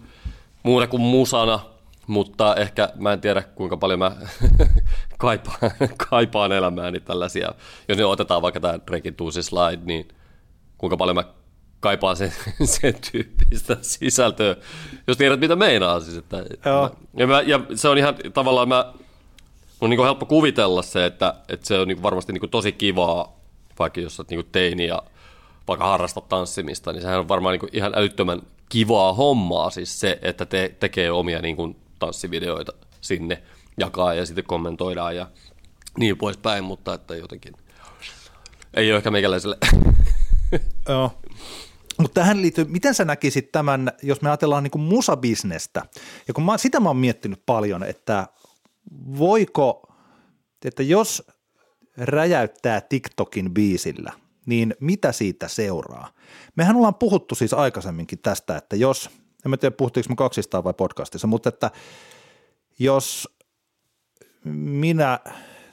[0.63, 1.61] muuna kuin musana,
[2.07, 4.17] mutta ehkä mä en tiedä kuinka paljon mä
[5.19, 5.59] kaipaan,
[6.11, 7.55] kaipaan elämääni tällaisia.
[7.89, 10.09] Jos ne otetaan vaikka tämä Drakein Tuusi Slide, niin
[10.79, 11.25] kuinka paljon mä
[11.81, 12.33] kaipaan sen,
[12.65, 14.57] sen tyyppistä sisältöä,
[15.07, 16.01] jos tiedät mitä meinaa.
[16.01, 16.91] Siis, että, Joo.
[17.17, 19.01] Ja, mä, ja se on ihan tavallaan, mä, mun
[19.81, 23.37] on niin helppo kuvitella se, että, että se on niin varmasti niin tosi kivaa,
[23.79, 25.03] vaikka jos olet niin teini ja
[25.69, 30.47] vaikka harrastat tanssimista, niin sehän on varmaan niin ihan älyttömän kivaa hommaa, siis se, että
[30.47, 33.43] te, tekee omia niin kuin tanssivideoita sinne,
[33.79, 35.31] jakaa ja sitten kommentoidaan ja
[35.99, 37.55] niin poispäin, mutta että jotenkin
[38.75, 39.59] ei ole ehkä meikäläiselle.
[40.89, 41.21] Joo.
[41.99, 45.83] Mutta tähän liittyy, miten sä näkisit tämän, jos me ajatellaan niin musabisnestä,
[46.29, 48.27] ja kun mä, sitä mä oon miettinyt paljon, että
[49.19, 49.95] voiko,
[50.65, 51.27] että jos
[51.97, 54.13] räjäyttää TikTokin biisillä,
[54.47, 56.13] niin mitä siitä seuraa?
[56.57, 59.11] Mehän ollaan puhuttu siis aikaisemminkin tästä, että jos,
[59.45, 61.71] en mä tiedä puhuttiinko me kaksistaan vai podcastissa, mutta että
[62.79, 63.29] jos
[64.55, 65.19] minä,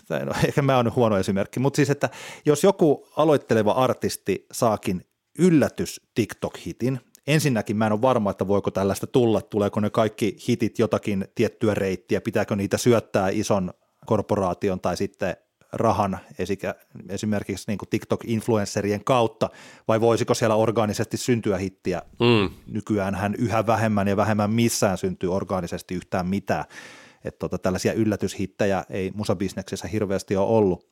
[0.07, 2.09] tai no, ehkä mä oon huono esimerkki, mutta siis, että
[2.45, 5.05] jos joku aloitteleva artisti saakin
[5.39, 10.79] yllätys TikTok-hitin, ensinnäkin mä en ole varma, että voiko tällaista tulla, tuleeko ne kaikki hitit
[10.79, 13.73] jotakin tiettyä reittiä, pitääkö niitä syöttää ison
[14.05, 15.37] korporaation tai sitten
[15.73, 16.19] rahan
[17.09, 19.49] esimerkiksi niin kuin TikTok-influencerien kautta,
[19.87, 22.01] vai voisiko siellä organisesti syntyä hittiä?
[22.19, 22.49] Mm.
[22.67, 26.65] Nykyään hän yhä vähemmän ja vähemmän missään syntyy organisesti yhtään mitään.
[27.23, 30.87] Että tota, tällaisia yllätyshittejä ei musabisneksessä hirveästi ole ollut.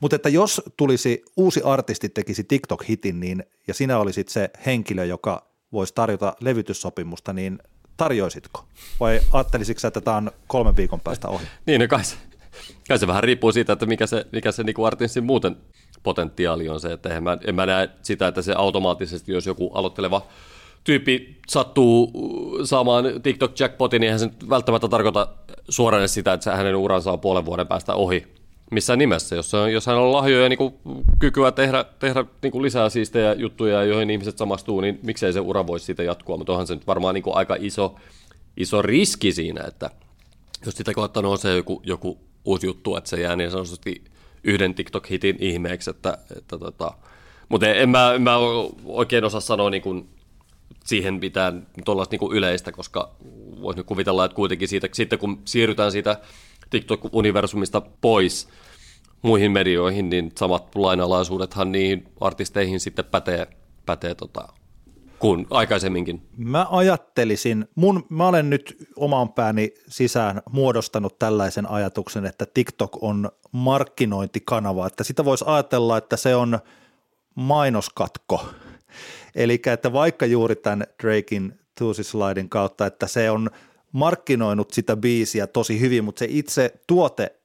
[0.00, 5.50] Mutta että jos tulisi uusi artisti tekisi TikTok-hitin, niin, ja sinä olisit se henkilö, joka
[5.72, 7.58] voisi tarjota levytyssopimusta, niin
[7.96, 8.64] tarjoisitko?
[9.00, 11.44] Vai ajattelisitko että tämä on kolmen viikon päästä ohi?
[11.66, 12.02] niin, no kai
[12.88, 15.56] kai se vähän riippuu siitä, että mikä se, mikä se niinku artistin muuten
[16.02, 19.70] potentiaali on se, että en mä, en mä näe sitä, että se automaattisesti, jos joku
[19.74, 20.26] aloitteleva
[20.84, 22.12] tyyppi sattuu
[22.64, 25.28] saamaan TikTok-jackpotin, niin eihän se välttämättä tarkoita
[25.68, 28.26] suoraan sitä, että hänen uransa on puolen vuoden päästä ohi
[28.70, 29.36] missään nimessä.
[29.36, 30.74] Jos, on, jos hän on lahjoja ja niin
[31.18, 35.86] kykyä tehdä, tehdä niin lisää siistejä juttuja, joihin ihmiset samastuu, niin miksei se ura voisi
[35.86, 36.36] siitä jatkua.
[36.36, 37.94] Mutta onhan se nyt varmaan niin kuin aika iso,
[38.56, 39.90] iso riski siinä, että
[40.66, 44.04] jos sitä kohta nousee joku, joku uusi juttu, että se jää niin sanotusti
[44.44, 45.90] yhden TikTok-hitin ihmeeksi.
[45.90, 46.92] Että, että tota,
[47.48, 48.36] mutta en, mä, en mä
[48.84, 50.08] oikein osaa sanoa niin kuin
[50.84, 53.10] siihen mitään tuollaista niin yleistä, koska
[53.60, 56.20] voisi kuvitella, että kuitenkin siitä, sitten kun siirrytään siitä
[56.70, 58.48] TikTok-universumista pois
[59.22, 63.46] muihin medioihin, niin samat lainalaisuudethan niihin artisteihin sitten pätee,
[63.86, 64.48] pätee tota,
[65.20, 66.22] kuin aikaisemminkin.
[66.36, 73.30] Mä ajattelisin, mun, mä olen nyt oman pääni sisään muodostanut tällaisen ajatuksen, että TikTok on
[73.52, 76.58] markkinointikanava, että sitä voisi ajatella, että se on
[77.34, 78.44] mainoskatko.
[79.34, 83.50] Eli että vaikka juuri tämän Drakein Tuusi Slidein kautta, että se on
[83.92, 87.36] markkinoinut sitä biisiä tosi hyvin, mutta se itse tuote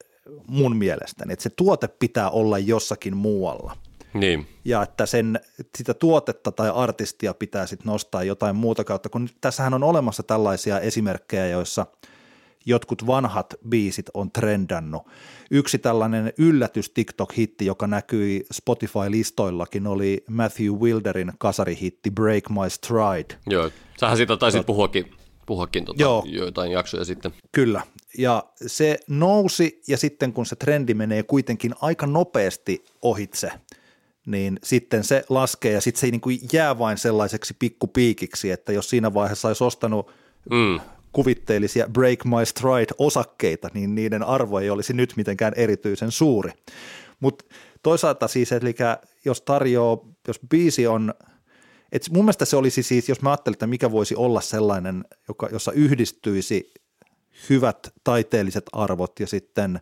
[0.48, 3.78] mun mielestäni, että se tuote pitää olla jossakin muualla.
[4.16, 4.48] Niin.
[4.66, 5.40] Ja että sen,
[5.78, 10.80] sitä tuotetta tai artistia pitää sitten nostaa jotain muuta kautta, kun tässähän on olemassa tällaisia
[10.80, 11.86] esimerkkejä, joissa
[12.66, 15.08] jotkut vanhat biisit on trendannut.
[15.52, 23.40] Yksi tällainen yllätys TikTok-hitti, joka näkyi Spotify-listoillakin, oli Matthew Wilderin kasarihitti Break My Stride.
[23.48, 25.12] Joo, sähän siitä taisit puhuakin
[25.46, 26.24] puhuakin tota Joo.
[26.28, 27.34] joitain jaksoja sitten.
[27.52, 27.82] Kyllä,
[28.18, 33.52] ja se nousi, ja sitten kun se trendi menee kuitenkin aika nopeasti ohitse,
[34.26, 38.72] niin sitten se laskee, ja sitten se ei niin kuin jää vain sellaiseksi pikkupiikiksi, että
[38.72, 40.12] jos siinä vaiheessa olisi ostanut
[40.52, 40.80] mm.
[41.12, 46.52] kuvitteellisia Break My Stride-osakkeita, niin niiden arvo ei olisi nyt mitenkään erityisen suuri.
[47.20, 47.46] Mutta
[47.84, 48.76] toisaalta siis, eli
[49.26, 49.98] jos tarjoaa,
[50.28, 51.14] jos biisi on–
[51.92, 55.50] et mun mielestä se olisi siis, jos mä ajattelin, että mikä voisi olla sellainen, joka,
[55.52, 56.74] jossa yhdistyisi
[57.50, 59.82] hyvät taiteelliset arvot ja sitten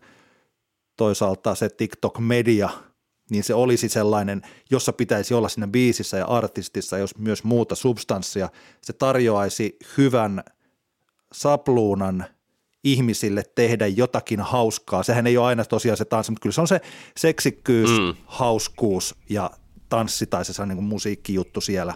[0.98, 2.70] toisaalta se TikTok-media,
[3.30, 8.50] niin se olisi sellainen, jossa pitäisi olla siinä biisissä ja artistissa, jos myös muuta substanssia.
[8.82, 10.44] Se tarjoaisi hyvän
[11.34, 12.26] sapluunan
[12.84, 15.04] ihmisille tehdä jotakin hauskaa.
[15.04, 16.82] Sehän ei ole aina tosiaan se tanssi, mutta kyllä se on se
[17.18, 18.16] seksikkyys, mm.
[18.26, 19.52] hauskuus ja
[19.90, 21.94] tanssi tai se niin kuin musiikkijuttu siellä.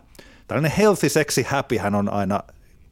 [0.47, 2.43] Tällainen healthy, sexy, happy hän on aina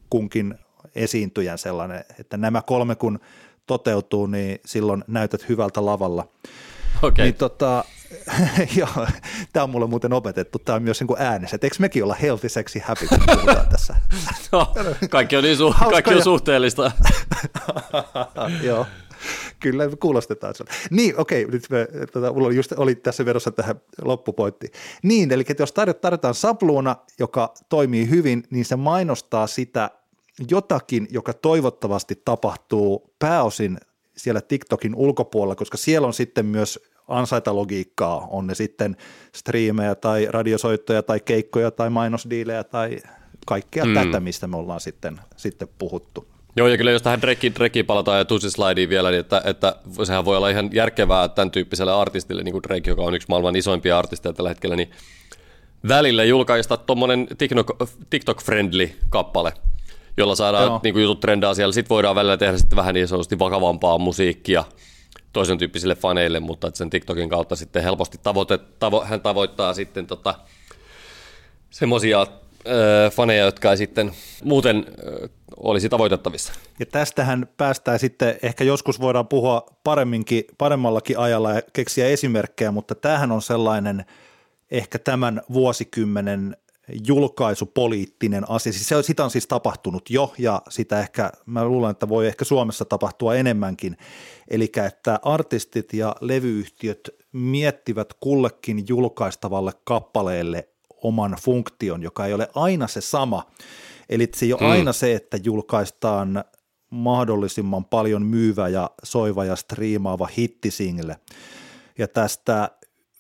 [0.10, 0.56] kunkin
[0.96, 3.20] esiintyjän sellainen, että nämä kolme kun
[3.68, 6.28] toteutuu, niin silloin näytät hyvältä lavalla.
[7.02, 7.26] Okay.
[7.26, 7.84] Niin tota,
[8.78, 9.08] joo,
[9.54, 12.50] tämä on mulle muuten opetettu, tämä on myös niin äänessä, että eikö mekin olla healthy,
[12.50, 13.96] sexy, happy, kun puhutaan tässä?
[14.52, 14.74] No,
[15.10, 16.92] kaikki on, niin su- kaikki on suhteellista.
[18.64, 18.86] joo,
[19.60, 20.54] Kyllä, kuulostetaan.
[20.90, 24.72] Niin, okei, nyt me, tota, mulla oli, just, oli tässä verossa tähän loppupointtiin.
[25.04, 29.90] Niin, eli jos tarjotaan sabluuna, joka toimii hyvin, niin se mainostaa sitä
[30.52, 33.78] jotakin, joka toivottavasti tapahtuu pääosin
[34.18, 38.98] siellä TikTokin ulkopuolella, koska siellä on sitten myös ansaitalogiikkaa, on ne sitten
[39.36, 42.98] striimejä tai radiosoittoja tai keikkoja tai mainosdiilejä tai
[43.46, 43.94] kaikkea mm.
[43.94, 46.28] tätä, mistä me ollaan sitten, sitten puhuttu.
[46.58, 50.26] Joo, ja kyllä jos tähän Drekiin, Drekiin palataan ja Tussislideen vielä, niin että, että sehän
[50.26, 54.00] voi olla ihan järkevää tämän tyyppiselle artistille, niin kuin Drake, joka on yksi maailman isoimpia
[54.00, 54.92] artisteja tällä hetkellä, niin
[55.88, 57.28] välillä julkaista tuommoinen
[58.10, 59.54] TikTok-friendly kappale,
[60.18, 61.74] jolla saadaan niin kuin jutut trendaa siellä.
[61.74, 64.64] Sitten voidaan välillä tehdä sitten vähän niin sanotusti vakavampaa musiikkia
[65.34, 70.08] toisen tyyppisille faneille, mutta että sen TikTokin kautta sitten helposti tavoite, tavo, hän tavoittaa sitten
[70.08, 70.36] tota,
[71.70, 72.28] semmoisia
[73.12, 74.12] faneja, jotka ei sitten
[74.44, 74.86] muuten
[75.58, 76.54] olisi tavoitettavissa.
[76.80, 82.96] Ja tästähän päästään sitten, ehkä joskus voidaan puhua paremminkin, paremmallakin ajalla ja keksiä esimerkkejä, mutta
[82.96, 84.06] tämähän on sellainen
[84.72, 86.58] ehkä tämän vuosikymmenen
[87.08, 88.74] julkaisupoliittinen asia.
[88.74, 92.46] Siis se, sitä on siis tapahtunut jo ja sitä ehkä, mä luulen, että voi ehkä
[92.46, 93.98] Suomessa tapahtua enemmänkin.
[94.48, 100.70] Eli että artistit ja levyyhtiöt miettivät kullekin julkaistavalle kappaleelle
[101.04, 103.52] oman funktion, joka ei ole aina se sama.
[104.10, 104.70] Eli se ei ole hmm.
[104.70, 106.44] aina se, että julkaistaan
[106.90, 111.16] mahdollisimman paljon myyvä ja soiva ja striimaava hittisingle.
[111.98, 112.72] Ja tästä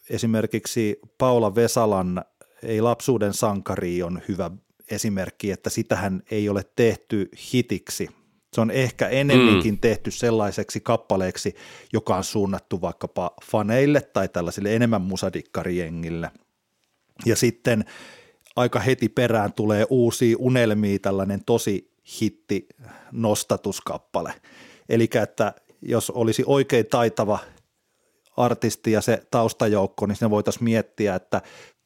[0.09, 2.25] esimerkiksi Paula Vesalan
[2.65, 4.51] Ei lapsuuden sankari on hyvä
[4.91, 8.09] esimerkki, että sitähän ei ole tehty hitiksi.
[8.53, 9.79] Se on ehkä enemminkin mm.
[9.79, 11.55] tehty sellaiseksi kappaleeksi,
[11.93, 16.31] joka on suunnattu vaikkapa faneille tai tällaisille enemmän musadikkariengille–
[17.25, 17.85] ja sitten
[18.55, 21.91] aika heti perään tulee uusia unelmia, tällainen tosi
[22.21, 22.67] hitti
[23.11, 24.33] nostatuskappale.
[24.89, 27.39] Eli että jos olisi oikein taitava
[28.37, 31.41] artisti ja se taustajoukko, niin sinne voitaisiin miettiä, että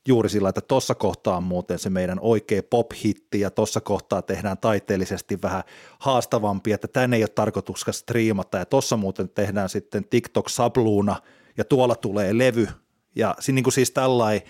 [0.10, 4.57] juuri sillä, että tuossa kohtaa on muuten se meidän oikea pop-hitti ja tuossa kohtaa tehdään
[4.57, 5.64] taiteellisesti vähän
[5.99, 11.16] haastavampi, että tänne ei ole tarkoituska striimata ja tuossa muuten tehdään sitten TikTok-sabluuna
[11.57, 12.68] ja tuolla tulee levy
[13.16, 14.41] ja niin kuin siis tällainen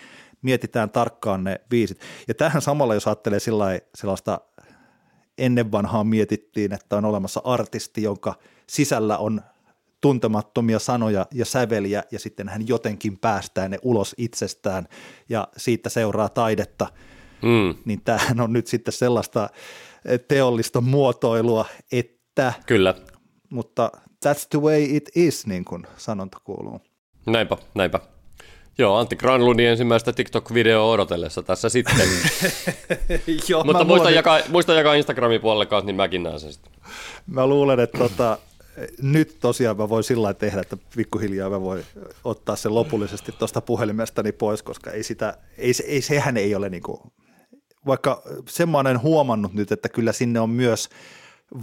[0.42, 2.00] mietitään tarkkaan ne biisit.
[2.28, 3.40] Ja tähän samalla, jos ajattelee
[3.94, 4.40] sellaista
[5.38, 8.34] ennen vanhaa mietittiin, että on olemassa artisti, jonka
[8.66, 9.40] sisällä on
[10.00, 14.88] tuntemattomia sanoja ja säveliä ja sitten hän jotenkin päästää ne ulos itsestään
[15.28, 16.86] ja siitä seuraa taidetta,
[17.42, 17.74] mm.
[17.84, 19.48] niin tämähän on nyt sitten sellaista
[20.28, 22.52] teollista muotoilua, että...
[22.66, 22.94] Kyllä.
[23.50, 23.92] Mutta
[24.26, 26.80] that's the way it is, niin kuin sanonta kuuluu.
[27.26, 28.00] Näinpä, näinpä.
[28.78, 32.08] Joo, Antti Granlundin ensimmäistä TikTok-videoa odotellessa tässä sitten.
[33.48, 36.72] Joo, Mutta muista, jakaa, muista jakaa Instagramin puolelle kanssa, niin mäkin näen sen sitten.
[37.26, 38.38] Mä luulen, että tota,
[39.02, 41.84] nyt tosiaan mä voin sillä tehdä, että pikkuhiljaa mä voin
[42.24, 46.82] ottaa sen lopullisesti tuosta puhelimestani pois, koska ei sitä, ei, ei, sehän ei ole niin
[46.82, 47.00] kuin,
[47.86, 50.88] vaikka semmoinen huomannut nyt, että kyllä sinne on myös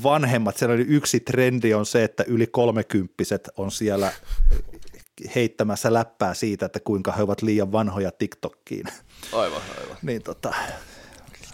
[0.04, 4.12] vanhemmat, sellainen yksi trendi on se, että yli kolmekymppiset on siellä
[5.36, 8.86] heittämässä läppää siitä, että kuinka he ovat liian vanhoja TikTokkiin.
[9.34, 9.98] Aivan, aivan.
[10.02, 10.54] niin tota,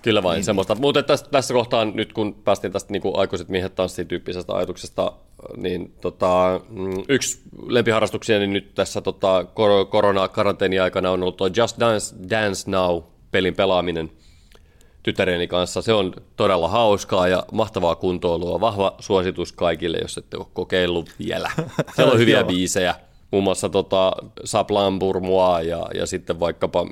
[0.04, 0.76] Kyllä vain, niin, semmoista.
[0.76, 5.12] Mutta tässä, tässä kohtaa nyt kun päästiin tästä niin kuin aikuiset miehet tanssiin tyyppisestä ajatuksesta,
[5.58, 9.46] niin tota, mm, yksi lempiharrastuksia niin nyt tässä tota,
[9.90, 13.02] korona-karanteeni aikana on ollut tuo Just Dance, Dance Now
[13.32, 14.12] pelin pelaaminen
[15.04, 15.82] tytäreni kanssa.
[15.82, 18.60] Se on todella hauskaa ja mahtavaa kuntoilua.
[18.60, 21.52] Vahva suositus kaikille, jos ette ole kokeillut vielä.
[21.96, 22.96] Siellä on hyviä biisejä
[23.34, 24.12] muun muassa tota
[24.44, 26.88] Saplamburmua ja, ja sitten vaikkapa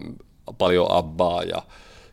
[0.57, 1.63] paljon Abbaa ja,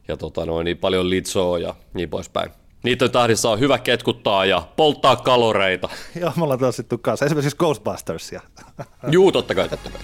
[0.08, 2.50] ja tota noin, niin paljon Litsoa ja niin poispäin.
[2.82, 5.88] Niiden tahdissa on hyvä ketkuttaa ja polttaa kaloreita.
[6.20, 7.26] Joo, me ollaan tossittu kanssa.
[7.26, 8.40] Esimerkiksi Ghostbustersia.
[9.10, 10.00] Juu, totta kai, totta kai.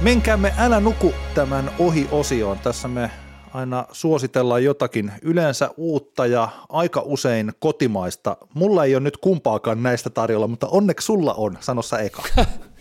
[0.00, 2.58] Menkäämme Älä nuku tämän ohi-osioon.
[2.58, 3.10] Tässä me
[3.54, 8.36] aina suositellaan jotakin yleensä uutta ja aika usein kotimaista.
[8.54, 12.22] Mulla ei ole nyt kumpaakaan näistä tarjolla, mutta onneksi sulla on, sanossa eka.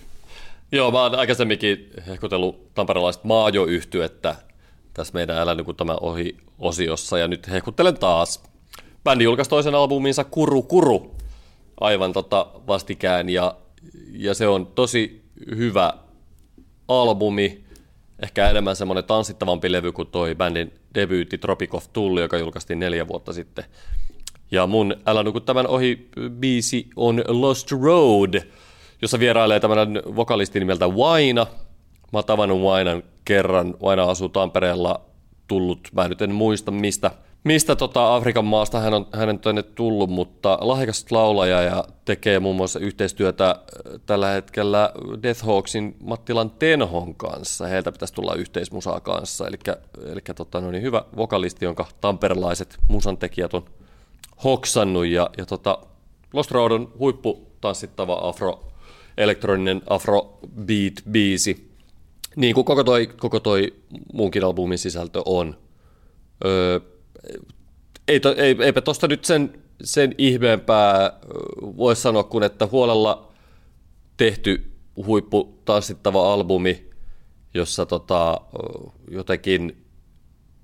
[0.74, 4.36] Joo, mä oon aikaisemminkin hehkutellut tamperelaista maajoyhtyettä
[4.94, 8.44] tässä meidän Älä nuku tämä ohi-osiossa ja nyt hehkuttelen taas.
[9.04, 11.16] Bändi julkaisi toisen albuminsa Kuru Kuru
[11.80, 13.56] aivan tota vastikään ja,
[14.12, 15.24] ja se on tosi
[15.56, 15.94] hyvä
[16.88, 17.64] albumi
[18.24, 23.08] ehkä enemmän semmoinen tanssittavampi levy kuin toi bändin debyytti Tropic of Tulli, joka julkaistiin neljä
[23.08, 23.66] vuotta sitten.
[24.52, 28.42] Ja mun Älä nuku tämän ohi biisi on Lost Road,
[29.04, 31.48] jossa vierailee tämmöinen vokalisti nimeltä Waina.
[32.14, 33.76] Mä oon tavannut Wainan kerran.
[33.84, 35.02] Waina asuu Tampereella
[35.48, 37.12] tullut, mä nyt en muista mistä
[37.44, 42.56] mistä tota Afrikan maasta hän on hänen tänne tullut, mutta lahjakas laulaja ja tekee muun
[42.56, 44.92] muassa yhteistyötä äh, tällä hetkellä
[45.24, 47.68] Death Hawksin Mattilan Tenhon kanssa.
[47.68, 49.58] Heiltä pitäisi tulla yhteismusaa kanssa, eli,
[50.06, 53.66] eli tota, no niin, hyvä vokalisti, jonka tamperelaiset musantekijät on
[54.44, 55.06] hoksannut.
[55.06, 55.78] Ja, ja tota,
[56.34, 58.73] Lost Road on huippu tanssittava afro,
[59.18, 61.70] elektroninen afrobeat-biisi,
[62.36, 63.74] niin kuin koko toi, koko toi
[64.14, 65.58] muunkin albumin sisältö on.
[66.46, 66.80] Öö,
[68.08, 71.20] ei to, ei, eipä tuosta nyt sen, sen ihmeempää
[71.62, 73.32] voi sanoa, kun että huolella
[74.18, 74.72] tehty
[75.06, 76.90] huippu tanssittava albumi,
[77.54, 78.42] jossa tota,
[79.12, 79.78] jotenkin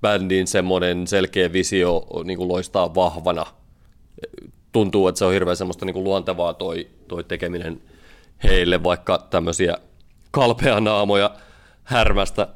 [0.00, 3.46] bändin semmoinen selkeä visio niin kuin loistaa vahvana.
[4.72, 7.82] Tuntuu, että se on hirveän semmoista niin kuin luontevaa toi, toi tekeminen
[8.44, 9.76] heille, vaikka tämmöisiä
[10.30, 11.30] kalpeanaamoja
[11.84, 12.48] härmästä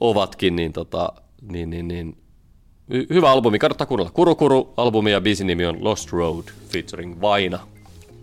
[0.00, 1.12] ovatkin, niin, tota,
[1.42, 2.18] niin, niin, niin
[3.10, 4.10] hyvä albumi, kannattaa kuunnella.
[4.36, 7.58] Kuru albumi ja biisin nimi on Lost Road featuring Vaina.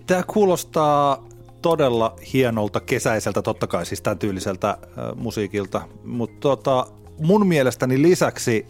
[0.07, 1.27] Tämä kuulostaa
[1.61, 4.77] todella hienolta kesäiseltä, totta kai siis tämän tyyliseltä äh,
[5.15, 6.87] musiikilta, mutta tota,
[7.19, 8.65] mun mielestäni lisäksi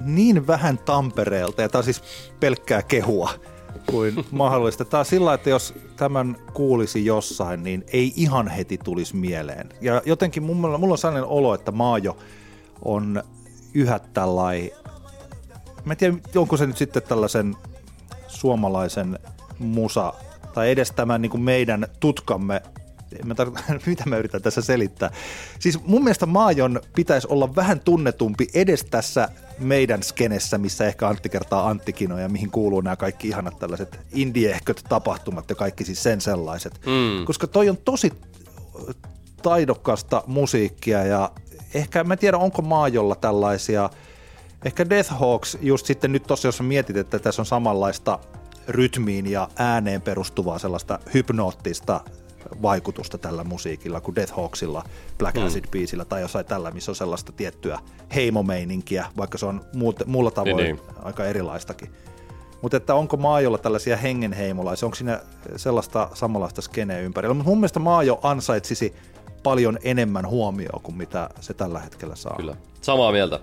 [0.00, 2.02] niin vähän Tampereelta, ja tämä on siis
[2.40, 3.30] pelkkää kehua,
[3.86, 4.84] kuin mahdollista.
[4.84, 9.68] Tämä on sillä, että jos tämän kuulisi jossain, niin ei ihan heti tulisi mieleen.
[9.80, 12.16] Ja jotenkin mulla, mulla on sellainen olo, että Maajo
[12.84, 13.22] on
[13.74, 14.84] yhä tällainen
[15.84, 17.56] mä en tiedä, onko se nyt sitten tällaisen
[18.28, 19.18] suomalaisen
[19.58, 20.12] musa,
[20.54, 22.62] tai edes tämän niin kuin meidän tutkamme
[23.24, 25.10] mä tar- mitä mä yritän tässä selittää.
[25.58, 31.28] Siis mun mielestä Maajon pitäisi olla vähän tunnetumpi edes tässä meidän skenessä, missä ehkä Antti
[31.28, 36.20] kertaa Anttikino ja mihin kuuluu nämä kaikki ihanat tällaiset indieehköt tapahtumat ja kaikki siis sen
[36.20, 36.80] sellaiset.
[36.86, 37.24] Mm.
[37.24, 38.12] Koska toi on tosi
[39.42, 41.30] taidokasta musiikkia ja
[41.74, 43.90] ehkä mä en tiedä onko Maajolla tällaisia–
[44.64, 48.18] Ehkä Death Hawks, just sitten nyt tosiaan, jos mietit, että tässä on samanlaista
[48.68, 52.00] rytmiin ja ääneen perustuvaa sellaista hypnoottista
[52.62, 54.84] vaikutusta tällä musiikilla kuin Death Hawksilla,
[55.18, 55.46] Black mm.
[55.46, 57.78] Acid-biisillä tai jossain tällä, missä on sellaista tiettyä
[58.14, 60.96] heimomeininkiä, vaikka se on muut, muulla tavoin niin, niin.
[61.02, 61.90] aika erilaistakin.
[62.62, 65.20] Mutta että onko Maajolla tällaisia hengenheimolaisia, onko siinä
[65.56, 67.34] sellaista samanlaista skeneä ympärillä?
[67.34, 68.94] Mutta mun mielestä Maajo ansaitsisi
[69.42, 72.36] paljon enemmän huomioon kuin mitä se tällä hetkellä saa.
[72.36, 73.40] Kyllä, samaa mieltä.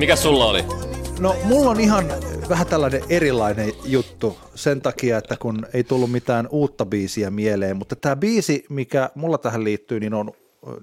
[0.00, 0.64] Mikä sulla oli?
[1.18, 2.04] No mulla on ihan
[2.48, 7.96] vähän tällainen erilainen juttu sen takia, että kun ei tullut mitään uutta biisiä mieleen, mutta
[7.96, 10.32] tämä biisi, mikä mulla tähän liittyy, niin on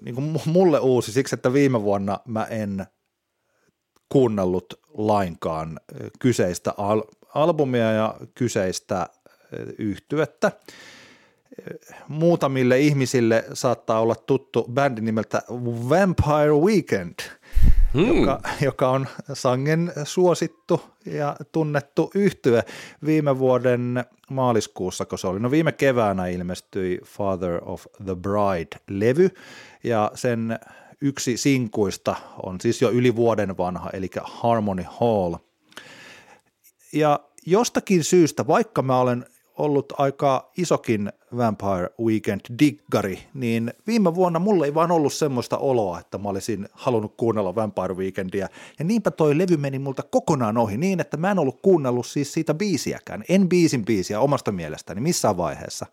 [0.01, 2.85] niin kuin mulle uusi siksi, että viime vuonna mä en
[4.09, 5.79] kuunnellut lainkaan
[6.19, 7.03] kyseistä al-
[7.33, 9.07] albumia ja kyseistä
[9.77, 10.51] yhtyettä.
[12.07, 15.41] Muutamille ihmisille saattaa olla tuttu bändi nimeltä
[15.89, 17.15] Vampire Weekend–
[17.93, 18.19] hmm.
[18.19, 22.63] joka, joka on sangen suosittu ja tunnettu yhtye
[23.05, 25.39] viime vuoden maaliskuussa, kun se oli.
[25.39, 29.29] No viime keväänä ilmestyi Father of the Bride-levy,
[29.83, 30.59] ja sen
[31.01, 35.35] yksi sinkuista on siis jo yli vuoden vanha, eli Harmony Hall.
[36.93, 39.25] Ja jostakin syystä, vaikka mä olen
[39.57, 46.17] ollut aika isokin Vampire Weekend-diggari, niin viime vuonna mulla ei vaan ollut semmoista oloa, että
[46.17, 48.49] mä olisin halunnut kuunnella Vampire Weekendia.
[48.79, 52.33] Ja niinpä toi levy meni multa kokonaan ohi niin, että mä en ollut kuunnellut siis
[52.33, 53.23] siitä biisiäkään.
[53.29, 55.85] En biisin biisiä omasta mielestäni missään vaiheessa.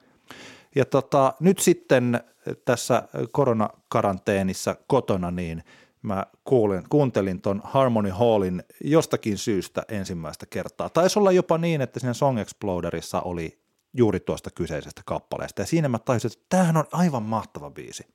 [0.74, 2.20] Ja tota, nyt sitten
[2.64, 3.02] tässä
[3.32, 5.62] koronakaranteenissa kotona, niin
[6.04, 10.88] mä kuulin, kuuntelin ton Harmony Hallin jostakin syystä ensimmäistä kertaa.
[10.88, 13.58] Taisi olla jopa niin, että siinä Song Exploderissa oli
[13.96, 15.62] juuri tuosta kyseisestä kappaleesta.
[15.62, 18.06] Ja siinä mä taisin, että tämähän on aivan mahtava biisi.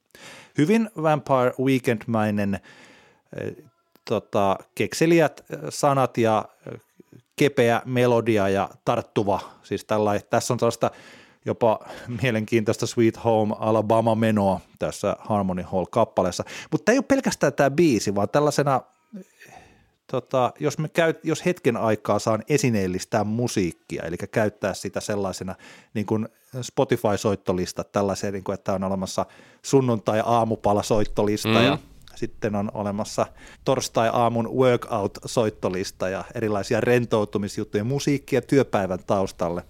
[0.58, 2.62] Hyvin Vampire Weekend-mäinen, äh,
[4.06, 6.82] tota, kekseliät eh, sanat ja eh,
[7.36, 9.40] kepeä melodia ja tarttuva.
[9.64, 10.92] Siis tällä, tässä on sellaista
[11.50, 11.80] jopa
[12.22, 16.44] mielenkiintoista Sweet Home Alabama-menoa tässä Harmony Hall-kappaleessa.
[16.72, 18.82] Mutta ei ole pelkästään tämä biisi, vaan tällaisena
[20.12, 25.56] tota, jos, me käy, jos hetken aikaa saan esineellistää musiikkia, eli käyttää sitä sellaisena
[25.94, 26.28] niin kuin
[26.62, 29.26] Spotify-soittolista, tällaisia, niin kuin, että on olemassa
[29.62, 31.66] sunnuntai-aamupala-soittolista mm.
[31.66, 31.78] ja
[32.16, 33.26] sitten on olemassa
[33.66, 39.64] torstai-aamun workout-soittolista ja erilaisia rentoutumisjuttuja, musiikkia työpäivän taustalle.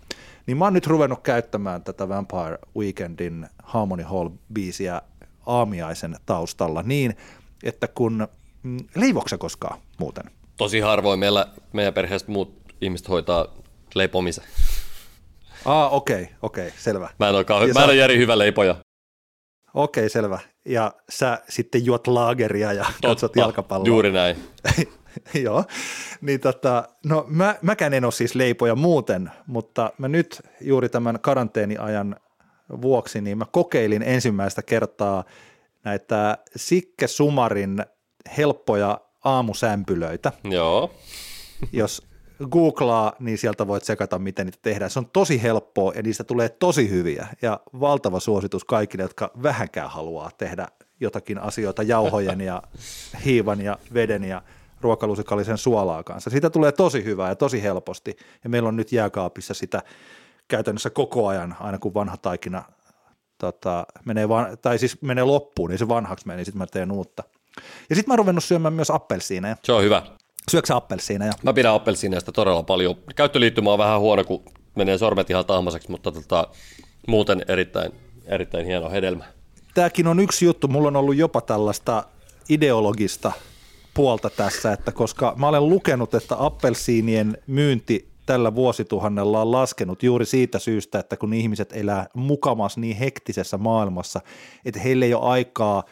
[0.49, 5.01] Niin mä oon nyt ruvennut käyttämään tätä Vampire Weekendin Harmony Hall-biisiä
[5.45, 7.17] aamiaisen taustalla niin,
[7.63, 8.27] että kun
[8.63, 10.23] Mm, leivoksa koskaan muuten?
[10.57, 13.47] Tosi harvoin meillä, meidän perheestä muut ihmiset hoitaa
[13.95, 14.43] leipomisen.
[15.65, 17.09] Ah, okei, okay, okei, okay, selvä.
[17.19, 18.75] Mä en ole, kauhean, mä en ole Jari hyvä leipoja.
[19.73, 20.39] Okei, okay, selvä.
[20.65, 23.87] Ja sä sitten juot laageria ja Totta, katsot jalkapalloa.
[23.87, 24.35] juuri näin.
[25.43, 25.63] Joo,
[26.21, 31.19] niin tota, no mä, mäkään en ole siis leipoja muuten, mutta mä nyt juuri tämän
[31.21, 32.15] karanteeniajan
[32.81, 35.23] vuoksi, niin mä kokeilin ensimmäistä kertaa
[35.83, 37.85] näitä Sikke Sumarin
[38.37, 40.31] helppoja aamusämpylöitä.
[40.43, 40.93] Joo.
[41.71, 42.09] Jos
[42.45, 44.91] googlaa, niin sieltä voit sekata, miten niitä tehdään.
[44.91, 49.89] Se on tosi helppoa ja niistä tulee tosi hyviä ja valtava suositus kaikille, jotka vähänkään
[49.89, 50.67] haluaa tehdä
[50.99, 52.63] jotakin asioita jauhojen ja
[53.25, 54.41] hiivan ja veden ja
[54.81, 56.29] ruokalusikallisen suolaa kanssa.
[56.29, 59.81] Siitä tulee tosi hyvää ja tosi helposti ja meillä on nyt jääkaapissa sitä
[60.47, 62.63] käytännössä koko ajan, aina kun vanha taikina
[63.37, 66.91] tota, menee, van, tai siis menee loppuun, niin se vanhaksi menee, niin sitten mä teen
[66.91, 67.23] uutta.
[67.89, 69.55] Ja sitten mä oon ruvennut syömään myös appelsiineja.
[69.63, 70.01] Se on hyvä.
[70.51, 71.31] Syöksä appelsiineja?
[71.43, 72.95] Mä pidän appelsiineista todella paljon.
[73.15, 74.43] Käyttöliittymä on vähän huono, kun
[74.75, 76.47] menee sormet ihan tahmaseksi, mutta tota,
[77.07, 77.91] muuten erittäin,
[78.25, 79.25] erittäin hieno hedelmä.
[79.73, 80.67] Tämäkin on yksi juttu.
[80.67, 82.03] Mulla on ollut jopa tällaista
[82.49, 83.31] ideologista
[83.93, 90.25] puolta tässä, että koska mä olen lukenut, että appelsiinien myynti tällä vuosituhannella on laskenut juuri
[90.25, 94.21] siitä syystä, että kun ihmiset elää mukamas niin hektisessä maailmassa,
[94.65, 95.83] että heillä ei ole aikaa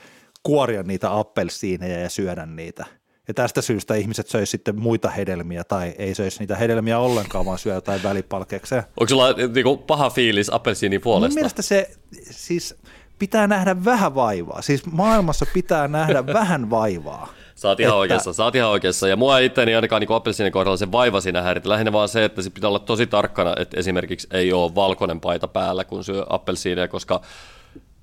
[0.43, 2.85] kuoria niitä appelsiineja ja syödä niitä–
[3.27, 7.59] ja tästä syystä ihmiset söisi sitten muita hedelmiä tai ei söisi niitä hedelmiä ollenkaan, vaan
[7.59, 8.83] syö jotain välipalkeuksia.
[8.99, 11.29] Onko sulla niinku paha fiilis appelsiinin puolesta?
[11.29, 11.91] Mun mielestä se
[12.21, 12.75] siis
[13.19, 14.61] pitää nähdä vähän vaivaa.
[14.61, 17.27] Siis maailmassa pitää nähdä vähän vaivaa.
[17.55, 17.97] Saat ihan että...
[17.97, 19.07] oikeassa, saat ihan oikeassa.
[19.07, 21.69] Ja mua itteni ainakaan niin appelsiinin kohdalla se vaiva siinä häiritä.
[21.69, 25.47] Lähinnä vaan se, että se pitää olla tosi tarkkana, että esimerkiksi ei ole valkoinen paita
[25.47, 27.21] päällä, kun syö appelsiineja, koska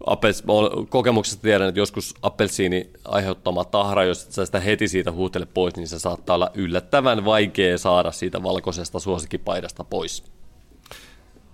[0.06, 0.42] Appels,
[0.88, 5.88] kokemuksesta tiedän, että joskus appelsiini aiheuttama tahra, jos sä sitä heti siitä huutele pois, niin
[5.88, 10.33] se saattaa olla yllättävän vaikea saada siitä valkoisesta suosikkipaidasta pois.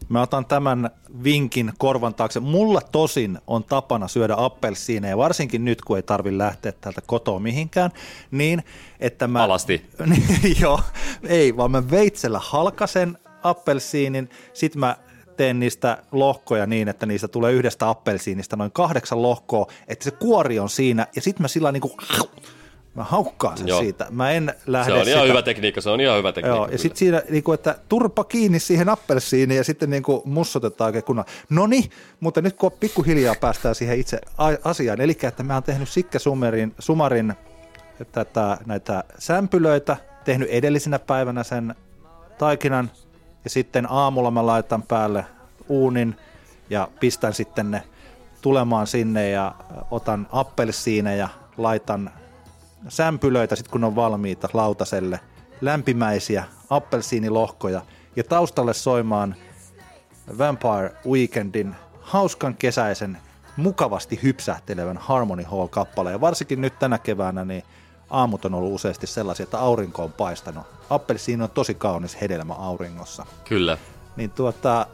[0.08, 0.90] Mä otan tämän
[1.24, 2.40] vinkin korvan taakse.
[2.40, 7.90] Mulla tosin on tapana syödä appelsiineja, varsinkin nyt, kun ei tarvi lähteä täältä kotoa mihinkään,
[8.30, 8.62] niin
[9.00, 9.44] että mä...
[9.44, 9.86] Alasti.
[10.62, 10.80] joo,
[11.28, 14.96] ei, vaan mä veitsellä halkasen appelsiinin, sit mä
[15.36, 20.58] teen niistä lohkoja niin, että niistä tulee yhdestä appelsiinista noin kahdeksan lohkoa, että se kuori
[20.58, 21.92] on siinä, ja sitten mä sillä niin kuin,
[22.94, 23.80] mä haukkaan sen Joo.
[23.80, 24.06] siitä.
[24.10, 25.16] Mä en lähde Se on sitä.
[25.16, 26.56] ihan hyvä tekniikka, se on ihan hyvä tekniikka.
[26.56, 30.22] Joo, ja sitten siinä, niin kuin, että turpa kiinni siihen appelsiiniin ja sitten niin kuin
[30.24, 31.30] mussotetaan oikein kunnolla.
[31.50, 34.20] No niin, mutta nyt kun pikkuhiljaa päästään siihen itse
[34.64, 37.34] asiaan, eli että mä oon tehnyt Sikke Sumarin, Sumarin
[38.12, 41.74] tätä, näitä sämpylöitä, tehnyt edellisenä päivänä sen
[42.38, 42.90] taikinan,
[43.44, 45.24] ja sitten aamulla mä laitan päälle
[45.68, 46.16] uunin
[46.70, 47.82] ja pistän sitten ne
[48.42, 49.54] tulemaan sinne ja
[49.90, 52.10] otan appelsiineja, laitan
[52.88, 55.20] sämpylöitä sitten kun on valmiita lautaselle,
[55.60, 57.82] lämpimäisiä appelsiinilohkoja
[58.16, 59.34] ja taustalle soimaan
[60.38, 63.18] Vampire Weekendin hauskan kesäisen,
[63.56, 66.20] mukavasti hypsähtelevän Harmony Hall-kappaleen.
[66.20, 67.62] Varsinkin nyt tänä keväänä niin
[68.10, 70.66] aamut on ollut useasti sellaisia, että aurinko on paistanut.
[70.90, 73.26] Appelsiini on tosi kaunis hedelmä auringossa.
[73.44, 73.78] Kyllä.
[74.16, 74.86] Niin tuota,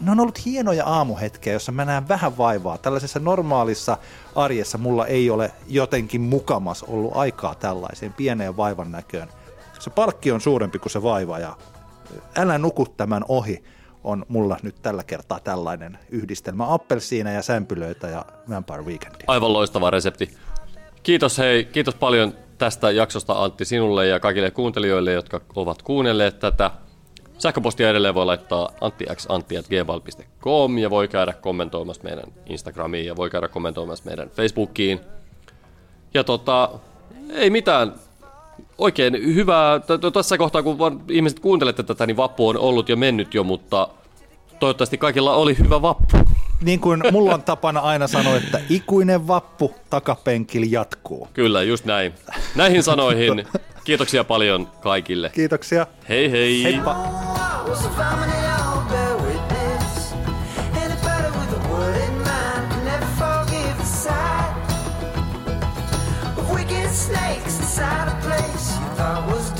[0.00, 2.78] ne on ollut hienoja aamuhetkiä, jossa mä näen vähän vaivaa.
[2.78, 3.96] Tällaisessa normaalissa
[4.34, 9.28] arjessa mulla ei ole jotenkin mukamas ollut aikaa tällaiseen pieneen vaivan näköön.
[9.78, 11.56] Se palkki on suurempi kuin se vaiva ja
[12.36, 13.64] älä nuku tämän ohi
[14.04, 19.14] on mulla nyt tällä kertaa tällainen yhdistelmä appelsiina ja sämpylöitä ja Vampire Weekend.
[19.26, 20.30] Aivan loistava resepti.
[21.02, 26.70] Kiitos hei, kiitos paljon tästä jaksosta Antti sinulle ja kaikille kuuntelijoille, jotka ovat kuunnelleet tätä.
[27.38, 28.70] Sähköpostia edelleen voi laittaa
[29.28, 35.00] anttiantti.gmail.com ja voi käydä kommentoimassa meidän Instagramiin ja voi käydä kommentoimassa meidän Facebookiin.
[36.14, 36.70] Ja tota,
[37.30, 37.94] ei mitään,
[38.78, 39.80] oikein hyvää,
[40.12, 43.88] tässä kohtaa kun ihmiset kuuntelette tätä, niin vappu on ollut ja mennyt jo, mutta
[44.60, 46.18] toivottavasti kaikilla oli hyvä vappu
[46.60, 51.28] niin kuin mulla on tapana aina sanoa, että ikuinen vappu takapenkillä jatkuu.
[51.34, 52.12] Kyllä, just näin.
[52.54, 53.46] Näihin sanoihin
[53.88, 55.30] kiitoksia paljon kaikille.
[55.34, 55.86] Kiitoksia.
[56.08, 56.64] Hei hei.
[56.64, 56.96] Heippa.
[66.90, 69.58] snakes inside a place you thought was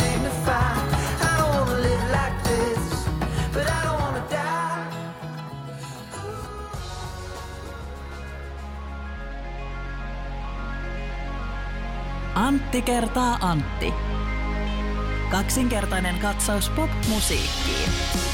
[12.34, 14.07] Antti kertaa Antti.
[15.30, 18.27] Kaksinkertainen katsaus pop-musiikkiin.